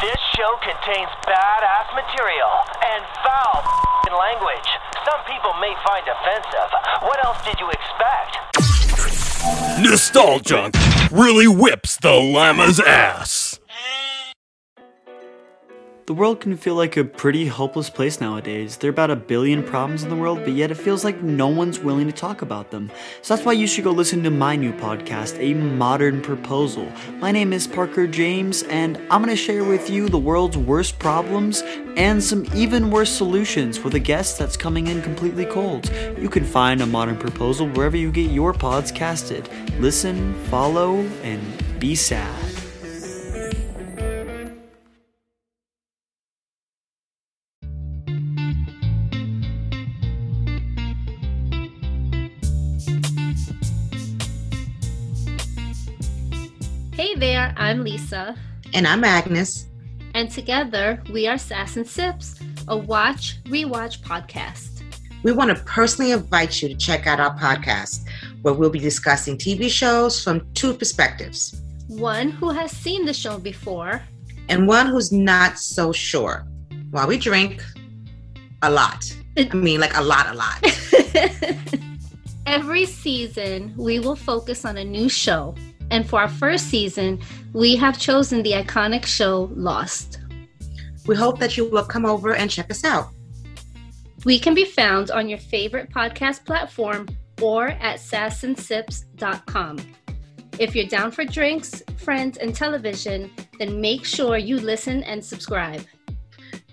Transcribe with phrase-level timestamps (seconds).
[0.00, 2.52] This show contains badass material
[2.82, 3.80] and foul
[4.20, 4.68] language.
[5.04, 6.70] Some people may find offensive.
[7.02, 8.36] What else did you expect?
[9.80, 10.70] Nostalgia
[11.10, 13.49] really whips the llama's ass.
[16.10, 18.76] The world can feel like a pretty hopeless place nowadays.
[18.76, 21.46] There are about a billion problems in the world, but yet it feels like no
[21.46, 22.90] one's willing to talk about them.
[23.22, 26.90] So that's why you should go listen to my new podcast, A Modern Proposal.
[27.20, 30.98] My name is Parker James, and I'm going to share with you the world's worst
[30.98, 31.62] problems
[31.96, 35.88] and some even worse solutions with a guest that's coming in completely cold.
[36.18, 39.48] You can find A Modern Proposal wherever you get your pods casted.
[39.78, 41.40] Listen, follow, and
[41.78, 42.49] be sad.
[57.56, 58.34] I'm Lisa,
[58.74, 59.66] And I'm Agnes.
[60.14, 64.82] and together we are Sass and Sips, a watch rewatch podcast.
[65.22, 68.04] We want to personally invite you to check out our podcast,
[68.42, 73.38] where we'll be discussing TV shows from two perspectives One who has seen the show
[73.38, 74.02] before,
[74.48, 76.46] and one who's not so sure.
[76.90, 77.62] While we drink
[78.62, 79.04] a lot.
[79.36, 80.60] Uh, I mean, like a lot, a lot.
[82.46, 85.54] Every season, we will focus on a new show.
[85.90, 87.20] And for our first season,
[87.52, 90.20] we have chosen the iconic show Lost.
[91.06, 93.08] We hope that you will come over and check us out.
[94.24, 97.08] We can be found on your favorite podcast platform
[97.40, 99.78] or at sassinsips.com.
[100.58, 105.82] If you're down for drinks, friends, and television, then make sure you listen and subscribe.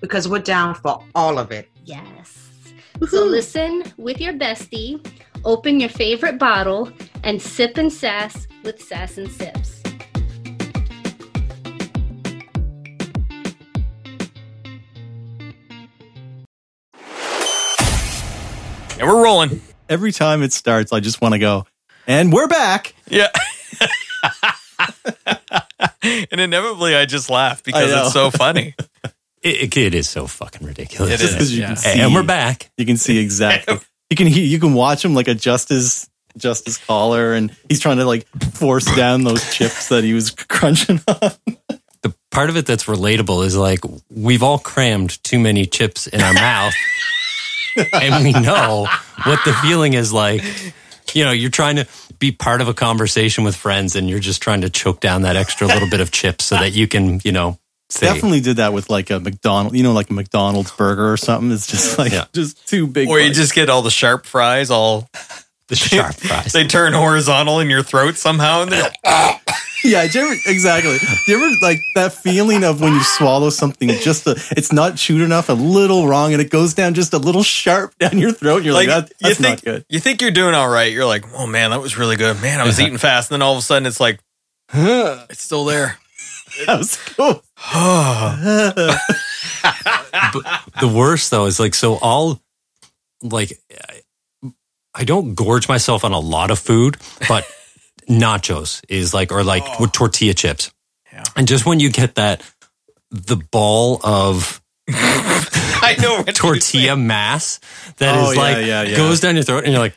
[0.01, 1.69] Because we're down for all of it.
[1.85, 2.49] Yes.
[3.07, 4.99] So listen with your bestie,
[5.47, 6.91] open your favorite bottle,
[7.23, 9.81] and sip and sass with Sass and Sips.
[18.99, 19.61] And we're rolling.
[19.89, 21.65] Every time it starts, I just want to go,
[22.07, 22.93] and we're back.
[23.07, 23.29] Yeah.
[26.03, 28.75] and inevitably, I just laugh because it's so funny.
[29.43, 31.13] It, it is so fucking ridiculous.
[31.13, 31.75] It Just is, 'cause you yeah.
[31.75, 32.69] see, And we're back.
[32.75, 33.77] You can see exactly.
[34.09, 37.97] you can you can watch him like adjust his adjust his collar, and he's trying
[37.97, 41.31] to like force down those chips that he was crunching on.
[42.01, 43.79] The part of it that's relatable is like
[44.09, 46.73] we've all crammed too many chips in our mouth,
[47.93, 48.87] and we know
[49.23, 50.43] what the feeling is like.
[51.13, 51.87] You know, you're trying to
[52.19, 55.35] be part of a conversation with friends, and you're just trying to choke down that
[55.35, 57.57] extra little bit of chips so that you can, you know,
[57.89, 61.17] say, Definitely did that with like a McDonald, you know, like a McDonald's burger or
[61.17, 61.51] something.
[61.51, 62.25] It's just like Yeah.
[62.33, 63.07] just too big.
[63.09, 63.37] Or you bites.
[63.37, 65.09] just get all the sharp fries all
[65.67, 66.53] the sharp fries.
[66.53, 68.91] they turn horizontal in your throat somehow and then
[69.83, 70.07] yeah.
[70.07, 70.97] Do you ever, exactly.
[70.97, 74.97] Do you ever like that feeling of when you swallow something just a, it's not
[74.97, 78.31] chewed enough, a little wrong, and it goes down just a little sharp down your
[78.31, 78.57] throat.
[78.57, 79.85] And you're like, that, you that's think not good.
[79.89, 80.91] you think you're doing all right.
[80.91, 82.41] You're like, oh man, that was really good.
[82.41, 82.87] Man, I was uh-huh.
[82.87, 84.19] eating fast, and then all of a sudden it's like,
[84.73, 85.97] it's still there.
[86.65, 87.43] That was cool.
[90.79, 92.41] The worst though is like so I'll
[93.21, 93.59] like
[94.93, 96.97] I don't gorge myself on a lot of food,
[97.27, 97.45] but
[98.09, 100.71] nachos is like or like with tortilla chips.
[101.11, 101.23] Yeah.
[101.35, 102.43] And just when you get that
[103.11, 107.59] the ball of I know tortilla mass
[107.97, 108.95] that oh, is Oh, yeah, like yeah.
[108.95, 109.95] goes down your throat and you're like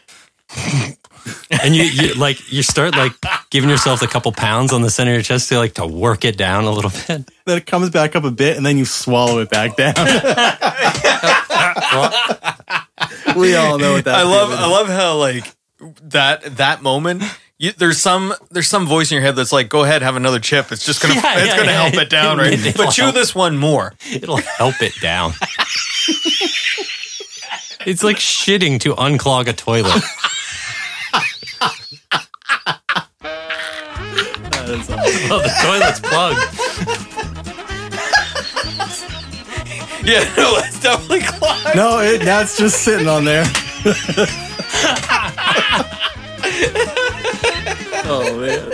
[1.62, 3.12] and you, you like you start like
[3.50, 6.24] giving yourself a couple pounds on the center of your chest to like to work
[6.24, 7.28] it down a little bit.
[7.46, 9.94] Then it comes back up a bit, and then you swallow it back down.
[13.36, 14.14] we all know what that.
[14.14, 15.54] I love feeling I love how like
[16.10, 17.22] that that moment.
[17.58, 20.38] You, there's some there's some voice in your head that's like, go ahead, have another
[20.40, 20.72] chip.
[20.72, 21.82] It's just gonna Yeah, it's yeah, gonna yeah.
[21.82, 22.52] help it down, right?
[22.54, 23.14] It'll but chew help.
[23.14, 23.92] this one more.
[24.10, 25.32] It'll help it down.
[27.86, 30.02] it's like shitting to unclog a toilet.
[35.30, 35.30] Is awesome.
[35.30, 36.40] Well, the toilet's plugged.
[40.04, 41.76] Yeah, no, that's definitely clogged.
[41.76, 43.44] No, it, that's just sitting on there.
[48.06, 48.72] oh man.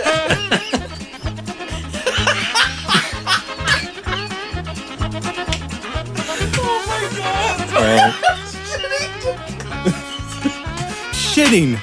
[7.79, 8.23] Oh.
[11.13, 11.77] Shitting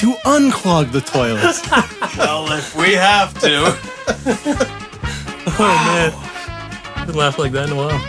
[0.00, 1.62] to unclog the toilets.
[2.16, 3.76] Well, if we have to.
[4.08, 8.00] Oh man, I haven't laughed like that in a while.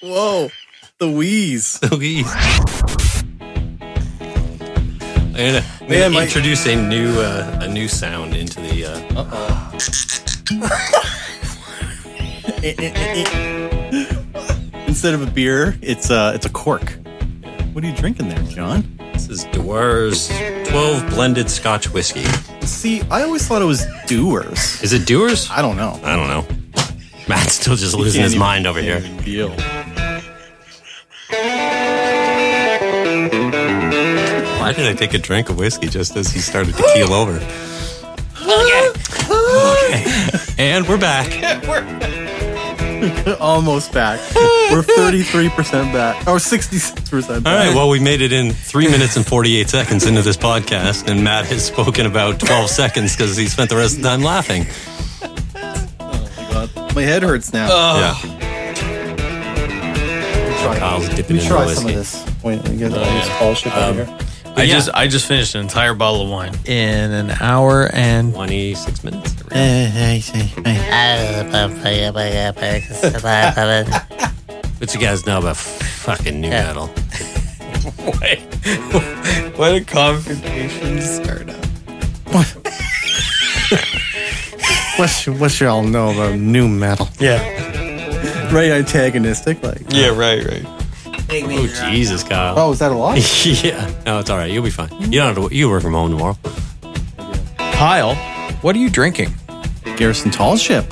[0.00, 0.50] Whoa,
[0.98, 1.78] the wheeze.
[1.90, 2.26] Louise.
[5.34, 8.84] I'm gonna, Man, my- introduce a new uh, a new sound into the.
[8.86, 9.70] Uh,
[14.86, 16.98] Instead of a beer, it's uh it's a cork.
[17.72, 18.98] What are you drinking there, John?
[19.12, 20.28] This is Dewar's
[20.68, 22.24] 12 blended Scotch whiskey.
[22.66, 24.82] See, I always thought it was Doers.
[24.82, 25.48] Is it Dewar's?
[25.50, 25.98] I don't know.
[26.02, 26.46] I don't know.
[27.28, 29.00] Matt's still just losing his even- mind over here.
[29.24, 29.54] Deal.
[34.60, 37.38] Why did I take a drink of whiskey just as he started to keel over?
[38.44, 38.92] Okay.
[40.58, 41.28] and we're back.
[41.68, 42.21] we're back.
[43.40, 44.20] Almost back.
[44.70, 46.26] We're 33% back.
[46.28, 47.52] Or 66% back.
[47.52, 47.74] All right.
[47.74, 51.46] Well, we made it in three minutes and 48 seconds into this podcast, and Matt
[51.46, 54.66] has spoken about 12 seconds because he spent the rest of the time laughing.
[55.98, 56.94] Oh, my God.
[56.94, 57.68] My head hurts now.
[57.96, 58.14] Yeah.
[60.62, 62.24] try, Kyle's dipping let me try the some of this.
[62.44, 64.31] Wait, let me get oh, all this Paul shit out of um, here.
[64.54, 64.74] I yeah.
[64.74, 69.34] just I just finished an entire bottle of wine in an hour and 26 minutes.
[74.78, 76.86] What you guys know about fucking nu metal?
[78.20, 78.40] Wait,
[79.56, 81.64] what a confrontation to start up.
[84.98, 87.08] What's, what y'all know about nu metal?
[87.18, 87.40] Yeah,
[88.52, 89.62] Right antagonistic.
[89.62, 90.81] Like, yeah, right, right.
[91.34, 92.54] Oh, Jesus, Kyle.
[92.58, 93.16] oh, is that a lot?
[93.64, 93.90] yeah.
[94.04, 94.50] No, it's all right.
[94.50, 94.90] You'll be fine.
[95.00, 95.54] You don't have to.
[95.54, 96.36] You work from home tomorrow.
[97.56, 98.14] Kyle,
[98.60, 99.32] what are you drinking?
[99.96, 100.84] Garrison Tall Ship.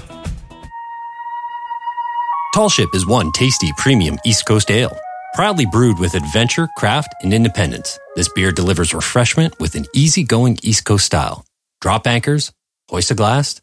[2.55, 4.99] Tall Ship is one tasty premium East Coast ale.
[5.35, 10.85] Proudly brewed with adventure, craft, and independence, this beer delivers refreshment with an easygoing East
[10.85, 11.45] Coast style.
[11.81, 12.51] Drop anchors,
[12.89, 13.61] hoist a glass,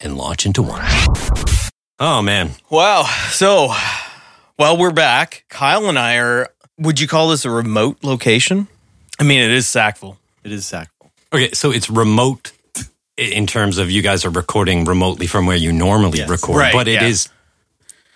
[0.00, 0.80] and launch into one.
[1.98, 3.02] Oh man, Wow.
[3.30, 3.74] So,
[4.60, 5.44] well, we're back.
[5.48, 6.48] Kyle and I are.
[6.78, 8.68] Would you call this a remote location?
[9.18, 10.18] I mean, it is Sackville.
[10.44, 11.10] It is Sackville.
[11.32, 12.52] Okay, so it's remote
[13.16, 16.28] in terms of you guys are recording remotely from where you normally Yes.
[16.28, 17.06] record, Right, but it yeah.
[17.08, 17.28] is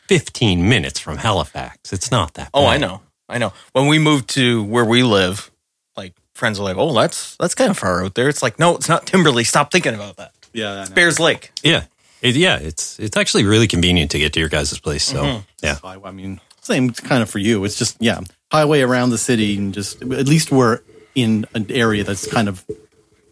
[0.09, 1.93] 15 minutes from Halifax.
[1.93, 2.51] It's not that.
[2.55, 2.75] Oh, bad.
[2.75, 3.01] I know.
[3.29, 3.53] I know.
[3.73, 5.51] When we moved to where we live,
[5.97, 8.77] like friends are like, "Oh, that's that's kind of far out there." It's like, no,
[8.77, 9.47] it's not Timberlea.
[9.47, 10.33] Stop thinking about that.
[10.53, 11.53] Yeah, it's Bears Lake.
[11.63, 11.85] Yeah,
[12.21, 12.59] It- yeah.
[12.59, 15.05] It's it's actually really convenient to get to your guys' place.
[15.05, 15.39] So Mm-hmm.
[15.65, 17.65] Yeah, I, I mean, same kind of for you.
[17.65, 18.21] It's just yeah,
[18.51, 20.81] highway around the city, and just at least we're
[21.15, 22.65] in an area that's kind of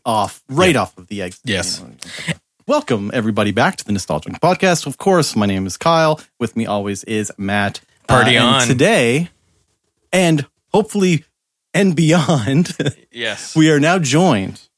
[0.05, 1.43] off, right off of the exit.
[1.45, 1.81] Yes.
[1.81, 1.87] you
[2.33, 2.39] know.
[2.67, 4.87] Welcome everybody back to the Nostalgic Podcast.
[4.87, 6.21] Of course, my name is Kyle.
[6.39, 7.81] With me always is Matt.
[8.09, 8.67] Party uh, and on.
[8.67, 9.31] today,
[10.13, 11.25] and hopefully
[11.75, 12.77] and beyond.
[13.15, 13.55] Yes.
[13.55, 14.69] we are now joined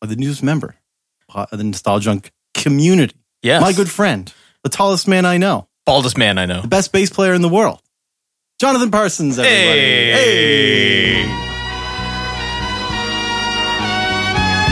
[0.00, 0.76] by the newest member
[1.34, 3.16] of the Nostalgic community.
[3.42, 3.60] yes.
[3.60, 4.32] My good friend,
[4.62, 6.62] the tallest man I know baldest man I know.
[6.62, 7.80] the best bass player in the world,
[8.60, 9.38] Jonathan Parsons.
[9.38, 9.80] Everybody.
[9.80, 11.22] Hey.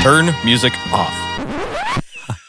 [0.03, 1.13] Turn music off.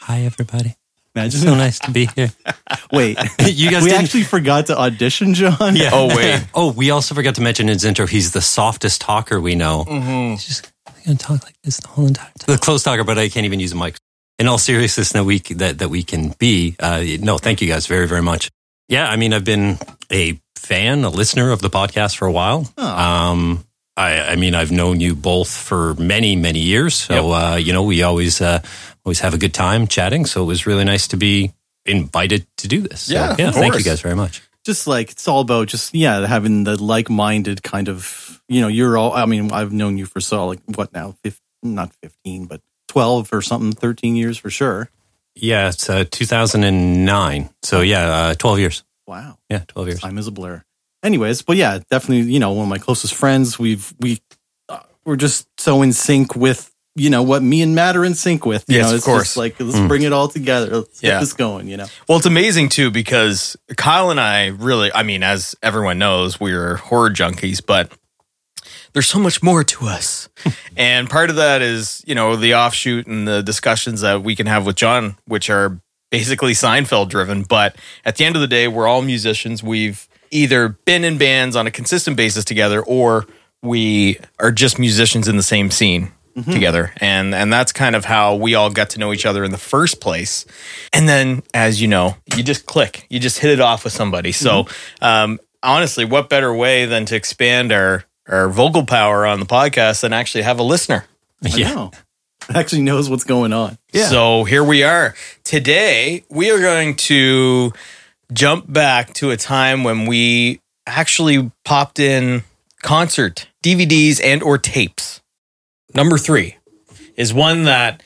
[0.00, 0.74] hi everybody.
[1.14, 2.30] Imagine So nice to be here.
[2.92, 5.76] Wait, You guys we didn't- actually forgot to audition, John.
[5.76, 5.90] Yeah.
[5.92, 6.42] Oh wait.
[6.54, 9.84] Oh, we also forgot to mention in his intro, he's the softest talker we know.
[9.86, 10.30] Mm-hmm.
[10.32, 10.72] He's just
[11.04, 12.54] going to talk like this the whole entire time.
[12.54, 13.98] The close talker, but I can't even use a mic.
[14.38, 16.74] In all seriousness, that we that that we can be.
[16.80, 18.50] Uh, no, thank you guys very very much.
[18.88, 19.78] Yeah, I mean, I've been
[20.10, 22.70] a fan, a listener of the podcast for a while.
[22.76, 23.64] Um,
[23.96, 27.82] I, I mean, I've known you both for many many years, so uh, you know,
[27.82, 28.60] we always uh,
[29.04, 30.26] always have a good time chatting.
[30.26, 31.52] So it was really nice to be
[31.84, 33.02] invited to do this.
[33.02, 33.48] So, Yeah, yeah.
[33.48, 34.42] of Thank you guys very much.
[34.64, 38.40] Just like it's all about just yeah, having the like-minded kind of.
[38.48, 39.12] You know, you're all.
[39.12, 41.16] I mean, I've known you for so like what now?
[41.22, 42.60] 15, not fifteen, but
[42.92, 44.90] twelve or something, thirteen years for sure.
[45.34, 47.50] Yeah, it's uh, 2009.
[47.62, 48.84] So yeah, uh, 12 years.
[49.06, 49.38] Wow.
[49.48, 50.00] Yeah, 12 years.
[50.00, 50.62] time is a blur.
[51.02, 53.58] Anyways, but yeah, definitely, you know, one of my closest friends.
[53.58, 54.20] We've we
[54.68, 58.14] uh, we're just so in sync with you know what me and Matt are in
[58.14, 58.64] sync with.
[58.68, 59.22] You Yes, know, of it's course.
[59.24, 60.76] Just like let's bring it all together.
[60.76, 61.12] Let's Yeah.
[61.12, 61.66] get this going.
[61.66, 65.98] You know, Well, it's amazing too because Kyle and I really, I mean, as everyone
[65.98, 67.90] knows, we're horror junkies, but
[68.92, 70.28] there's so much more to us.
[70.76, 74.46] and part of that is, you know, the offshoot and the discussions that we can
[74.46, 75.80] have with John, which are
[76.10, 77.42] basically Seinfeld driven.
[77.42, 79.62] But at the end of the day, we're all musicians.
[79.62, 83.26] We've either been in bands on a consistent basis together or
[83.62, 86.10] we are just musicians in the same scene
[86.50, 89.50] together and and that's kind of how we all got to know each other in
[89.50, 90.46] the first place
[90.94, 94.32] and then as you know you just click you just hit it off with somebody
[94.32, 94.66] so
[95.02, 100.00] um honestly what better way than to expand our our vocal power on the podcast
[100.02, 101.04] than actually have a listener
[101.44, 101.74] I Yeah.
[101.74, 101.90] know.
[102.54, 103.78] actually knows what's going on.
[103.92, 104.08] Yeah.
[104.08, 105.14] so here we are.
[105.44, 107.72] Today, we are going to
[108.32, 112.42] jump back to a time when we actually popped in
[112.82, 115.20] concert DVDs and or tapes.
[115.94, 116.56] number three
[117.16, 118.02] is one that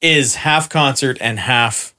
[0.00, 1.94] is half concert and half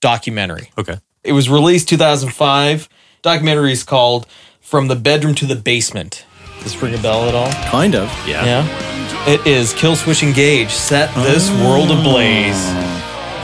[0.00, 0.70] documentary.
[0.78, 0.98] Okay.
[1.24, 2.88] It was released 2005.
[3.22, 4.26] Documentary is called
[4.60, 6.24] From the Bedroom to the Basement.
[6.58, 7.50] Does this ring a bell at all?
[7.70, 8.08] Kind of.
[8.26, 8.44] Yeah.
[8.44, 9.28] Yeah.
[9.28, 10.70] It is Killswitch Engage.
[10.70, 11.68] Set this oh.
[11.68, 12.66] world ablaze.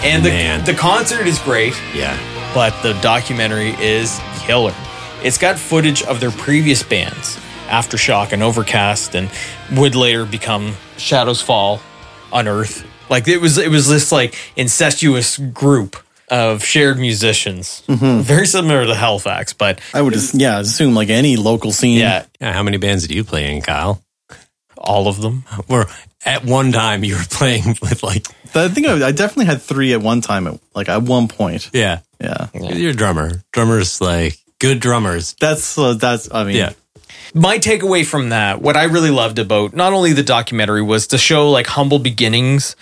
[0.05, 0.65] And the, Man.
[0.65, 2.19] the concert is great, Yeah.
[2.55, 4.75] but the documentary is killer.
[5.23, 9.31] It's got footage of their previous bands, Aftershock and Overcast, and
[9.73, 11.81] would later become Shadows Fall
[12.33, 12.85] on Earth.
[13.09, 15.97] Like it was, it was this like incestuous group
[16.29, 21.37] of shared musicians, very similar to Halifax, but I would just, yeah, assume like any
[21.37, 21.99] local scene.
[21.99, 22.53] yeah, Yeah.
[22.53, 24.01] How many bands did you play in, Kyle?
[24.77, 25.45] all of them.
[25.69, 25.87] Or
[26.27, 29.95] at one time you were playing with like, I think I, I definitely had three
[29.95, 31.71] at one time, at, like at one point.
[31.73, 32.49] yeah, Yeah.
[32.55, 33.31] you're a drummer.
[33.53, 35.35] Drummers like good drummers.
[35.41, 36.73] That's, uh, that's, I mean, Yeah.
[37.35, 41.19] my takeaway from that, what I really loved about not only the documentary was to
[41.19, 42.77] show like humble beginnings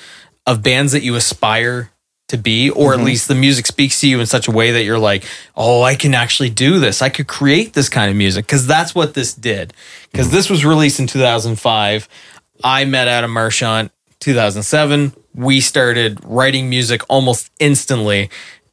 [0.45, 1.91] of bands that you aspire
[2.33, 3.07] to be, or at mm-hmm.
[3.07, 5.25] least the music speaks to you in such a way that you're like,
[5.55, 7.01] oh, I can actually do this.
[7.01, 9.73] I could create this kind of music because that's what this did.
[10.11, 10.37] Because mm-hmm.
[10.37, 12.09] this was released in 2005.
[12.65, 15.13] I met Adam Marchant 2007.
[15.35, 18.31] We started writing music almost instantly.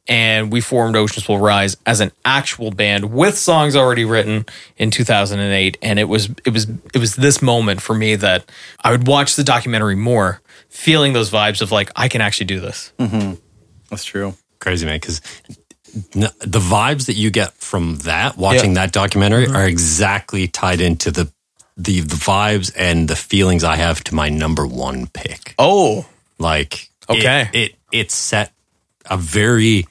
[0.08, 4.44] And we formed Oceans Will Rise as an actual band with songs already written
[4.76, 5.78] in 2008.
[5.82, 8.50] And it was it was it was this moment for me that
[8.82, 12.58] I would watch the documentary more, feeling those vibes of like I can actually do
[12.58, 12.92] this.
[12.98, 13.34] Mm-hmm.
[13.90, 14.34] That's true.
[14.60, 15.00] Crazy man.
[15.00, 15.20] Cause
[16.14, 19.56] n- the vibes that you get from that, watching that documentary mm-hmm.
[19.56, 21.32] are exactly tied into the,
[21.76, 25.54] the, the vibes and the feelings I have to my number one pick.
[25.58, 26.06] Oh,
[26.38, 27.48] Like, Okay.
[27.52, 28.52] it, it, it set
[29.08, 29.86] a very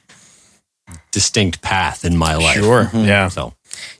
[1.10, 2.56] distinct path in my life.
[2.56, 3.04] sure, mm-hmm.
[3.04, 3.28] yeah.
[3.28, 3.52] So,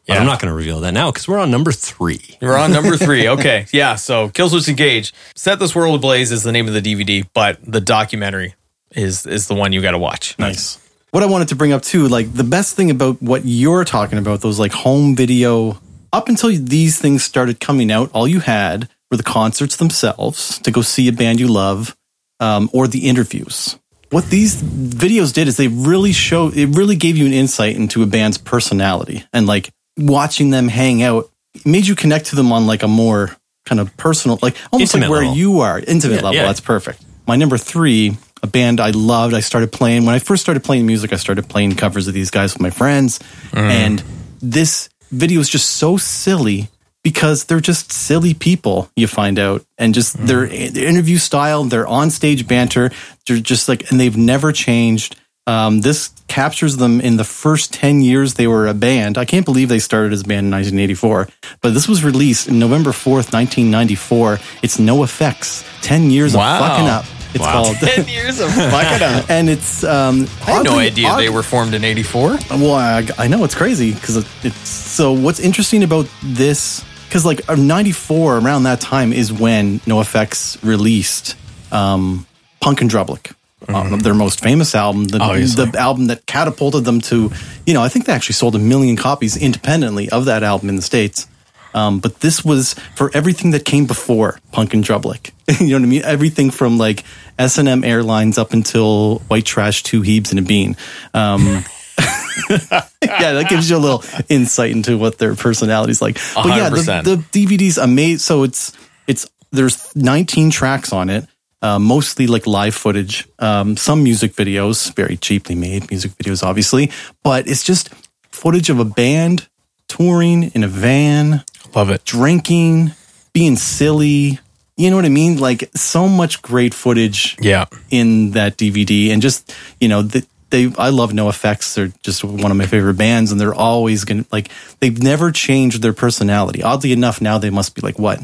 [0.06, 0.20] but Yeah.
[0.20, 2.38] I'm not going to reveal that now because we're on number three.
[2.40, 3.28] We're on number three.
[3.28, 3.66] Okay.
[3.72, 3.96] Yeah.
[3.96, 5.12] So Killswitch Engage.
[5.34, 8.54] Set This World Ablaze is the name of the DVD, but the documentary
[8.92, 10.38] is is the one you got to watch.
[10.38, 10.78] Nice.
[11.10, 14.18] What I wanted to bring up too, like the best thing about what you're talking
[14.18, 15.80] about, those like home video,
[16.12, 20.70] up until these things started coming out, all you had were the concerts themselves to
[20.70, 21.96] go see a band you love,
[22.38, 23.76] um, or the interviews.
[24.10, 28.02] What these videos did is they really show, it really gave you an insight into
[28.02, 31.28] a band's personality and like watching them hang out
[31.64, 35.06] made you connect to them on like a more kind of personal, like almost Intimate
[35.06, 35.36] like where level.
[35.36, 36.34] you are, intimate Yeah, level.
[36.34, 36.42] yeah.
[36.46, 37.02] That's perfect.
[37.26, 39.34] My number three, a band I loved.
[39.34, 41.12] I started playing when I first started playing music.
[41.12, 43.20] I started playing covers of these guys with my friends,
[43.52, 44.02] and
[44.40, 46.68] this video is just so silly
[47.02, 48.90] because they're just silly people.
[48.96, 52.90] You find out, and just their, their interview style, their onstage banter.
[53.26, 55.16] They're just like, and they've never changed.
[55.46, 59.18] Um, this captures them in the first 10 years they were a band.
[59.18, 61.26] I can't believe they started as a band in 1984,
[61.60, 64.38] but this was released in November 4th, 1994.
[64.62, 65.64] It's NoFX.
[65.82, 66.60] 10 years Wow.
[66.60, 67.04] of fucking up.
[67.32, 67.62] It's Wow.
[67.64, 67.76] called.
[67.76, 69.30] Ten years of fucking up.
[69.30, 72.38] and it's, um, I had no oddly- idea they were formed in '84.
[72.50, 75.12] well, I, I know it's crazy because it's so.
[75.12, 76.84] What's interesting about this?
[77.08, 81.36] Because like uh, '94, around that time is when NoFX released
[81.72, 82.26] um,
[82.60, 83.32] Punk in Drublic,
[83.68, 87.30] uh, their most famous album, the, the album that catapulted them to.
[87.66, 90.76] You know, I think they actually sold a million copies independently of that album in
[90.76, 91.26] the states.
[91.74, 95.30] Um, but this was for everything that came before Punk in Drublic.
[95.60, 96.02] you know what I mean?
[96.04, 97.04] Everything from like
[97.38, 100.76] S and M Airlines up until White Trash, Two Hebes, and a Bean.
[101.14, 101.64] Um,
[102.50, 106.18] yeah, that gives you a little insight into what their personality's like.
[106.34, 108.18] But yeah, the, the DVD's amazing.
[108.18, 108.72] So it's
[109.06, 111.26] it's there's 19 tracks on it,
[111.62, 116.90] uh, mostly like live footage, um, some music videos, very cheaply made music videos, obviously,
[117.22, 117.90] but it's just
[118.30, 119.48] footage of a band
[119.88, 122.04] touring in a van, Love it.
[122.04, 122.92] drinking,
[123.32, 124.38] being silly.
[124.76, 125.38] You know what I mean?
[125.38, 127.66] Like so much great footage Yeah.
[127.90, 130.72] in that DVD, and just you know the, they.
[130.78, 131.74] I love NoFX.
[131.74, 134.48] They're just one of my favorite bands, and they're always gonna like.
[134.80, 136.62] They've never changed their personality.
[136.62, 138.20] Oddly enough, now they must be like what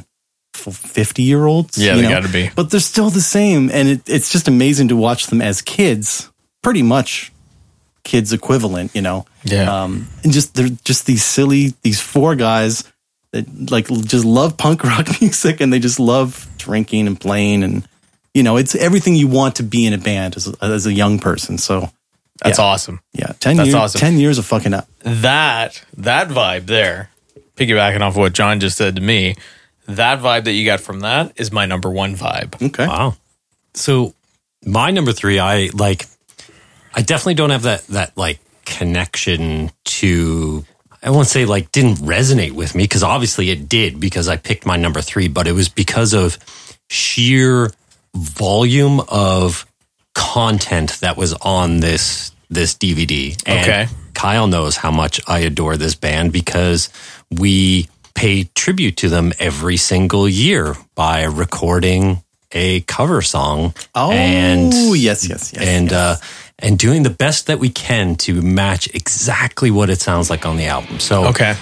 [0.55, 1.77] fifty year olds.
[1.77, 2.15] Yeah, you they know?
[2.21, 2.51] gotta be.
[2.57, 6.31] But they're still the same, and it, it's just amazing to watch them as kids.
[6.63, 7.33] Pretty much
[8.03, 9.27] kids equivalent, you know.
[9.45, 9.83] Yeah.
[9.83, 12.83] Um, and just they're just these silly these four guys
[13.45, 17.87] that like just love punk rock music and they just love drinking and playing and
[18.35, 20.93] you know it's everything you want to be in a band as a, as a
[20.93, 21.59] young person.
[21.59, 21.91] So
[22.43, 22.65] That's Yeah.
[22.65, 23.01] awesome.
[23.13, 23.99] yeah, ten That's years, awesome.
[24.01, 24.89] ten years of fucking up.
[25.01, 27.09] That that vibe there,
[27.57, 29.37] piggybacking off what John just said to me,
[29.87, 32.61] that vibe that you got from that is my number one vibe.
[32.61, 33.15] Okay, Wow.
[33.75, 34.15] So
[34.65, 36.07] my number three, I like.
[36.95, 40.65] I definitely don't have that that like connection to.
[41.03, 44.67] I won't say like didn't resonate with me because obviously it did because I picked
[44.67, 46.39] my number three, but it was because of
[46.89, 47.73] sheer
[48.15, 49.67] volume of
[50.15, 53.41] content that was on this this DVD.
[53.47, 53.89] And Okay.
[54.15, 56.89] Kyle knows how much I adore this band because
[57.31, 62.23] we pay tribute to them every single year by recording
[62.53, 63.75] a cover song.
[63.95, 65.57] Oh, and yes, yes, yes.
[65.59, 65.93] and yes.
[65.93, 66.17] uh
[66.59, 70.57] and doing the best that we can to match exactly what it sounds like on
[70.57, 70.99] the album.
[71.01, 71.55] So Okay.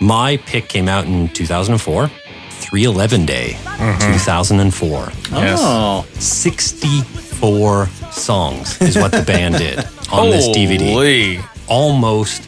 [0.00, 2.08] my pick came out in 2004,
[2.50, 4.12] 311 Day, mm-hmm.
[4.12, 5.12] 2004.
[5.32, 5.58] Yes.
[5.62, 9.78] oh, 64 songs is what the band did
[10.12, 11.42] on this DVD.
[11.68, 12.46] Almost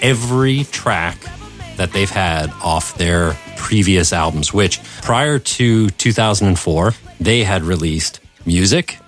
[0.00, 1.18] every track
[1.76, 8.98] that they've had off their previous albums, which prior to 2004, they had released Music,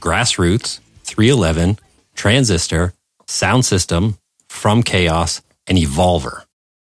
[0.00, 1.78] Grassroots, 311,
[2.16, 2.92] Transistor,
[3.26, 4.18] Sound System,
[4.48, 6.44] From Chaos, and Evolver.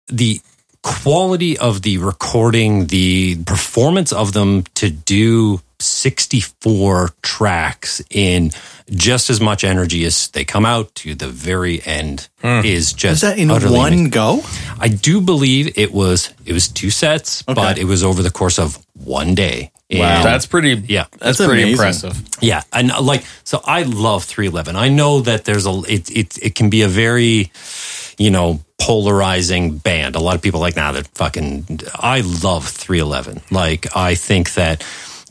[0.08, 0.42] The
[0.84, 8.52] quality of the recording, the performance of them to do 64 tracks in
[8.90, 12.62] just as much energy as they come out to the very end hmm.
[12.64, 14.10] is just is that in utterly one amazing.
[14.10, 14.42] go?
[14.80, 18.60] I do believe it was it was two sets, but it was over the course
[18.60, 19.72] of one day.
[20.00, 20.74] And- That's pretty.
[20.88, 21.06] Yeah.
[21.12, 21.72] That's, That's pretty amazing.
[22.10, 22.22] impressive.
[22.42, 24.76] yeah, and uh, like so, I love 311.
[24.76, 27.52] I know that there's a it it it can be a very
[28.18, 30.16] you know polarizing band.
[30.16, 31.82] A lot of people like nah, that fucking.
[31.96, 33.42] I love 311.
[33.52, 34.84] Like I think that.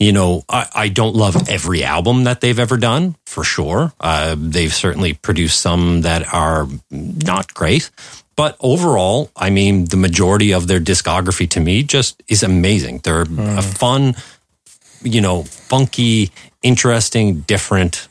[0.03, 3.93] You know, I, I don't love every album that they've ever done, for sure.
[4.01, 7.91] Uh, they've certainly produced some that are not great.
[8.35, 13.01] But overall, I mean, the majority of their discography to me just is amazing.
[13.05, 14.15] They're a fun,
[15.03, 16.31] you know, funky,
[16.63, 18.09] interesting, different,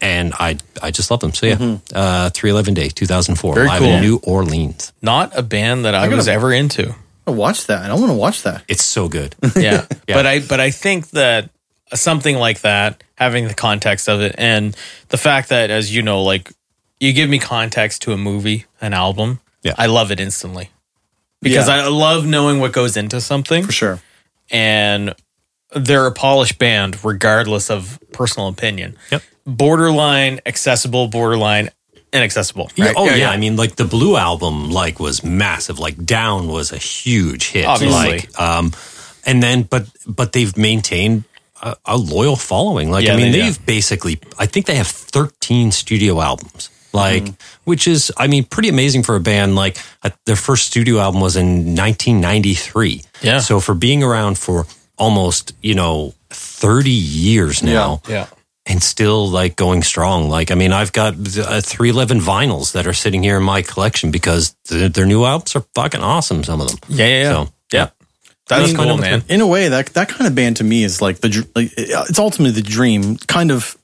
[0.00, 1.32] and I I just love them.
[1.34, 3.88] So yeah, uh, three eleven day, two thousand four, Very live cool.
[3.88, 4.92] in New Orleans.
[5.02, 6.94] Not a band that I, gotta- was ever into.
[7.26, 7.82] I watch that.
[7.84, 8.64] I don't want to watch that.
[8.68, 9.34] It's so good.
[9.56, 9.84] Yeah.
[10.06, 11.50] But I but I think that
[11.94, 14.74] something like that, having the context of it and
[15.08, 16.50] the fact that as you know, like
[17.00, 19.74] you give me context to a movie, an album, Yeah.
[19.76, 20.70] I love it instantly.
[21.42, 21.84] Because Yeah.
[21.84, 23.64] I love knowing what goes into something.
[23.64, 24.00] For sure.
[24.50, 25.14] and
[25.74, 28.96] they're a polished band regardless of personal opinion.
[29.12, 29.22] Yep.
[29.46, 31.70] Borderline accessible, borderline
[32.12, 32.70] inaccessible.
[32.74, 35.78] Yeah, oh yeah, I mean, like the Blue album, like was massive.
[35.78, 37.64] Like Down was a huge hit.
[37.66, 38.10] Obviously.
[38.10, 38.72] Like, um,
[39.26, 41.24] and then but but they've maintained
[41.62, 42.90] a, a loyal following.
[42.90, 46.70] Like Yeah, I mean, they- they've basically, I think they have thirteen studio albums.
[46.94, 47.34] Like, Mm-hmm.
[47.64, 49.54] which is, I mean, pretty amazing for a band.
[49.54, 53.02] Like uh, their first studio album was in 1993.
[53.22, 53.40] Yeah.
[53.40, 54.64] So for being around for
[54.98, 58.26] almost, you know, 30 years now Yeah.
[58.66, 60.28] and still like going strong.
[60.28, 64.10] Like, I mean, I've got uh, 311 vinyls that are sitting here in my collection
[64.10, 66.44] because th- their new albums are fucking awesome.
[66.44, 66.78] Some of them.
[66.88, 67.30] Yeah, yeah, yeah.
[67.32, 67.90] So, yeah.
[68.48, 69.24] That's I mean, cool, man.
[69.28, 71.70] In a way, that that kind of band to me is like the dr- like
[71.76, 73.16] it's ultimately the dream.
[73.18, 73.76] Kind of,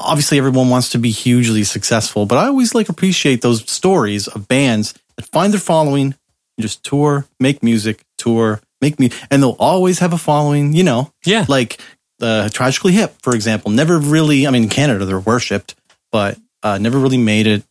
[0.00, 4.48] obviously, everyone wants to be hugely successful, but I always like appreciate those stories of
[4.48, 6.16] bands that find their following,
[6.58, 10.72] just tour, make music, tour, make me, and they'll always have a following.
[10.72, 11.44] You know, Yeah.
[11.48, 11.80] like
[12.18, 14.46] the Tragically Hip, for example, never really.
[14.46, 15.74] I mean, in Canada they're worshipped,
[16.12, 17.62] but uh, never really made it.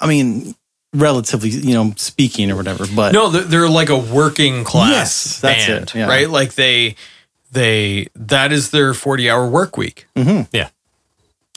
[0.00, 0.54] I mean,
[0.92, 2.86] relatively, you know, speaking or whatever.
[2.94, 6.06] But No, they're, like a working class Yes, that's band, it, yeah.
[6.06, 6.28] right?
[6.30, 6.94] Like they,
[7.52, 10.06] they, that is their 40 hour work week.
[10.16, 10.46] Mhm.
[10.52, 10.68] Yeah.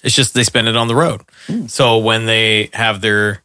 [0.03, 1.21] It's just they spend it on the road.
[1.67, 3.43] So when they have their,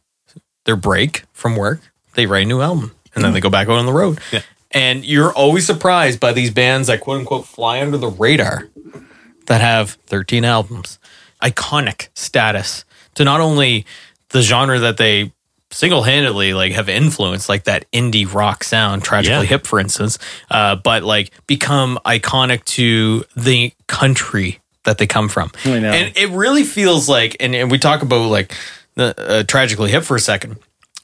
[0.65, 1.81] their break from work,
[2.15, 4.19] they write a new album and then they go back out on the road.
[4.31, 4.41] Yeah.
[4.71, 8.69] And you're always surprised by these bands that quote unquote fly under the radar
[9.45, 10.99] that have 13 albums,
[11.41, 12.83] iconic status
[13.15, 13.85] to not only
[14.29, 15.31] the genre that they
[15.71, 19.43] single-handedly like have influenced like that indie rock sound tragically Yeah.
[19.49, 20.17] hip for instance
[20.49, 25.51] uh, but like become iconic to the country that they come from.
[25.65, 28.53] And it really feels like and, and we talk about like
[28.95, 30.55] the uh, tragically hip for a second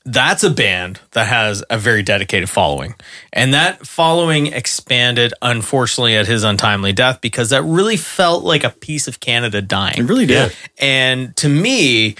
[0.05, 2.95] that's a band that has a very dedicated following.
[3.31, 8.69] And that following expanded, unfortunately, at his untimely death because that really felt like a
[8.69, 9.97] piece of Canada dying.
[9.97, 10.53] it really did.
[10.77, 12.15] And to me,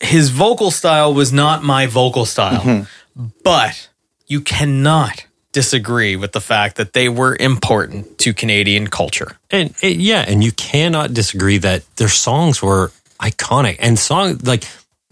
[0.00, 2.62] his vocal style was not my vocal style.
[2.62, 3.26] Mm-hmm.
[3.42, 3.88] But
[4.26, 9.38] you cannot disagree with the fact that they were important to Canadian culture.
[9.50, 12.90] And it, yeah, and you cannot disagree that their songs were
[13.20, 14.64] iconic and song like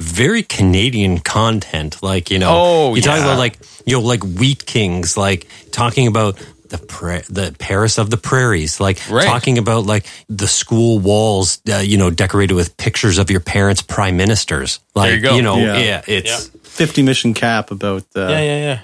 [0.03, 2.03] very Canadian content.
[2.03, 3.25] Like you know, Oh, you talk yeah.
[3.25, 6.37] about like you know like Wheat Kings, like talking about
[6.69, 9.27] the pra- the Paris of the prairies, like Right.
[9.27, 13.83] talking about like the school walls, uh, you know, decorated with pictures of your parents'
[13.83, 14.81] prime ministers.
[14.95, 15.41] Like you go.
[15.41, 15.79] know, Yeah.
[15.79, 18.81] yeah, it's Fifty Mission Cap about uh, Yeah, yeah, yeah.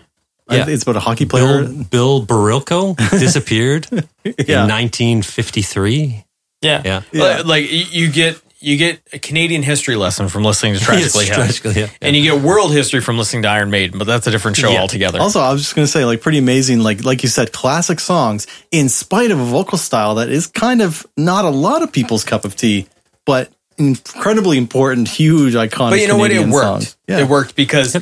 [0.50, 0.64] Yeah.
[0.68, 1.64] It's about a hockey player.
[1.64, 3.86] Bill, Bill Barilko disappeared
[4.24, 4.64] Yeah.
[4.64, 6.24] in 1953.
[6.62, 6.82] Yeah.
[6.84, 7.02] Yeah.
[7.12, 11.28] Like, like, you get you get a Canadian history lesson from listening to Tragically Yes,
[11.28, 11.36] Hip.
[11.36, 14.30] Tragically Hip, and you get world history from listening to Iron Maiden, but that's a
[14.30, 14.80] different show Yeah.
[14.80, 15.20] altogether.
[15.20, 16.80] Also, I was just going to say, like, pretty amazing.
[16.80, 20.82] Like, like you said, classic songs, in spite of a vocal style that is kind
[20.82, 22.86] of not a lot of people's cup of tea,
[23.24, 25.90] but incredibly important, huge, iconic.
[25.90, 26.30] but you know what?
[26.32, 26.96] It worked.
[27.06, 27.18] Yeah.
[27.20, 27.96] It worked because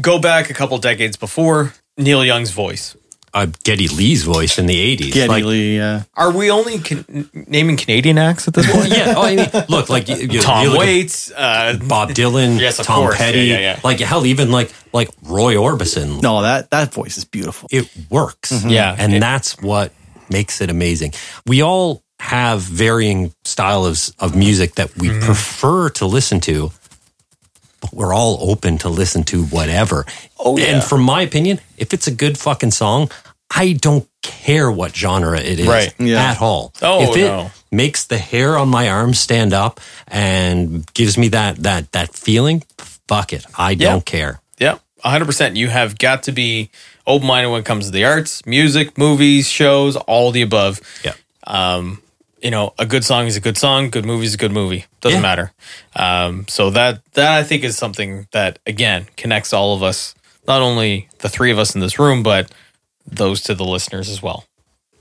[0.00, 2.96] go back a couple decades before Neil Young's voice.
[3.34, 5.12] Uh, Geddy Lee's voice in the 80s.
[5.12, 6.04] Geddy Like, Lee, yeah.
[6.16, 8.88] Are we only can, naming Canadian acts at this point?
[8.96, 9.12] yeah.
[9.14, 12.78] Oh, I mean, look, like you, you, Tom you look Waits, uh, Bob Dylan, Yes,
[12.78, 13.16] Tom course.
[13.18, 13.80] Petty, Yeah, yeah, yeah.
[13.84, 16.22] like hell, even like like Roy Orbison.
[16.22, 17.68] No, that that voice is beautiful.
[17.70, 18.52] It works.
[18.52, 18.70] Mm-hmm.
[18.70, 18.96] Yeah.
[18.98, 19.92] and It- that's what
[20.30, 21.12] makes it amazing.
[21.46, 25.26] We all have varying styles of of music that we Mm-hmm.
[25.26, 26.85] prefer to listen to, but
[27.96, 30.04] we're all open to listen to whatever.
[30.38, 30.66] Oh, yeah.
[30.66, 33.10] And from my opinion, if it's a good fucking song,
[33.50, 35.94] I don't care what genre it is Right.
[35.98, 36.22] Yeah.
[36.32, 36.72] at all.
[36.82, 37.50] Oh, if it no.
[37.70, 42.62] makes the hair on my arm stand up and gives me that that that feeling,
[43.08, 43.44] fuck it.
[43.56, 43.90] I Yeah.
[43.90, 44.40] don't care.
[44.58, 45.56] Yeah, 100%.
[45.56, 46.70] You have got to be
[47.06, 50.80] open minded when it comes to the arts, music, movies, shows, all the above.
[51.04, 51.12] Yeah.
[51.46, 52.02] Um,
[52.42, 54.84] you know, a good song is a good song, good movie is a good movie.
[55.00, 55.22] Doesn't Yeah.
[55.22, 55.52] matter.
[55.94, 60.14] Um, so that that I think is something that again connects all of us,
[60.46, 62.50] not only the three of us in this room, but
[63.06, 64.44] those to the listeners as well.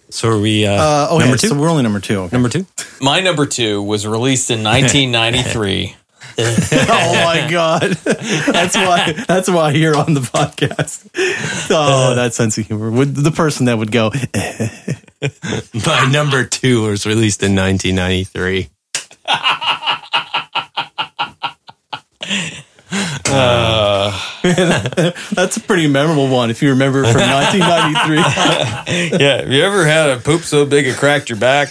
[0.09, 1.47] So are we uh, Uh, oh, number yeah, two?
[1.49, 2.19] So we're only number two.
[2.21, 2.35] Okay.
[2.35, 2.65] number two?
[3.01, 5.95] My number two was released in 1993.
[6.37, 9.13] oh my god, that's why.
[9.25, 11.09] That's why you're on the podcast.
[11.71, 12.91] Oh, that sense of humor.
[12.91, 14.11] Would the person that would go?
[15.85, 18.69] My number two was released in 1993.
[23.27, 24.21] Uh.
[25.31, 29.19] That's a pretty memorable one if you remember from 1993.
[29.19, 31.69] yeah, have you ever had a poop so big it cracked your back?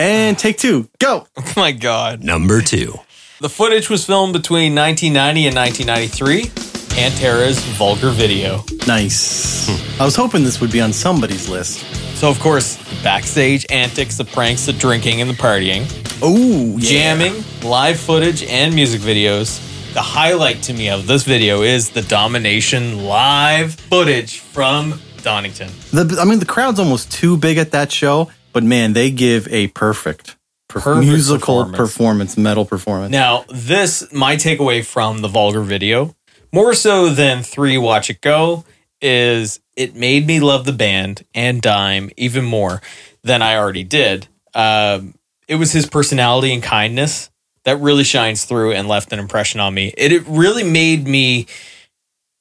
[0.00, 1.26] And take two, go.
[1.36, 2.24] oh my God.
[2.24, 2.94] Number two.
[3.40, 6.66] The footage was filmed between 1990 and 1993.
[6.94, 8.64] Pantera's vulgar video.
[8.86, 9.68] Nice.
[10.00, 11.80] I was hoping this would be on somebody's list.
[12.16, 15.84] So, of course, the backstage antics, the pranks, the drinking, and the partying,
[16.22, 16.90] Oh, yeah.
[16.90, 19.66] jamming, live footage, and music videos.
[19.94, 25.70] The highlight to me of this video is the domination live footage from Donington.
[25.92, 29.46] The, I mean, the crowd's almost too big at that show, but man, they give
[29.48, 30.36] a perfect,
[30.68, 31.76] per- Perfect musical performance.
[31.76, 32.36] performance.
[32.36, 33.10] metal performance.
[33.10, 36.14] Now, this, my takeaway from the vulgar video,
[36.52, 38.64] more so than three Watch It Go,
[39.00, 42.82] is it made me love the band and Dime even more
[43.22, 44.26] than I already did.
[44.54, 45.14] Um,
[45.48, 47.30] it was his personality and kindness
[47.64, 49.92] that really shines through and left an impression on me.
[49.96, 51.46] It, it really made me,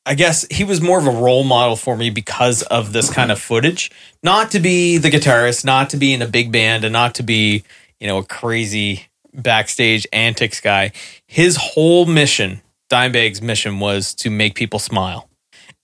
[0.06, 3.32] I guess, he was more of a role model for me because of this kind
[3.32, 3.92] of footage.
[4.24, 7.24] Not to be the guitarist, not to be in a big band, and not to
[7.24, 7.64] be,
[8.00, 10.92] you know, a crazy backstage antics guy.
[11.28, 15.30] His whole mission, Dimebag's mission, was to make people smile.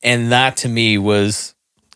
[0.01, 1.54] And that to me was,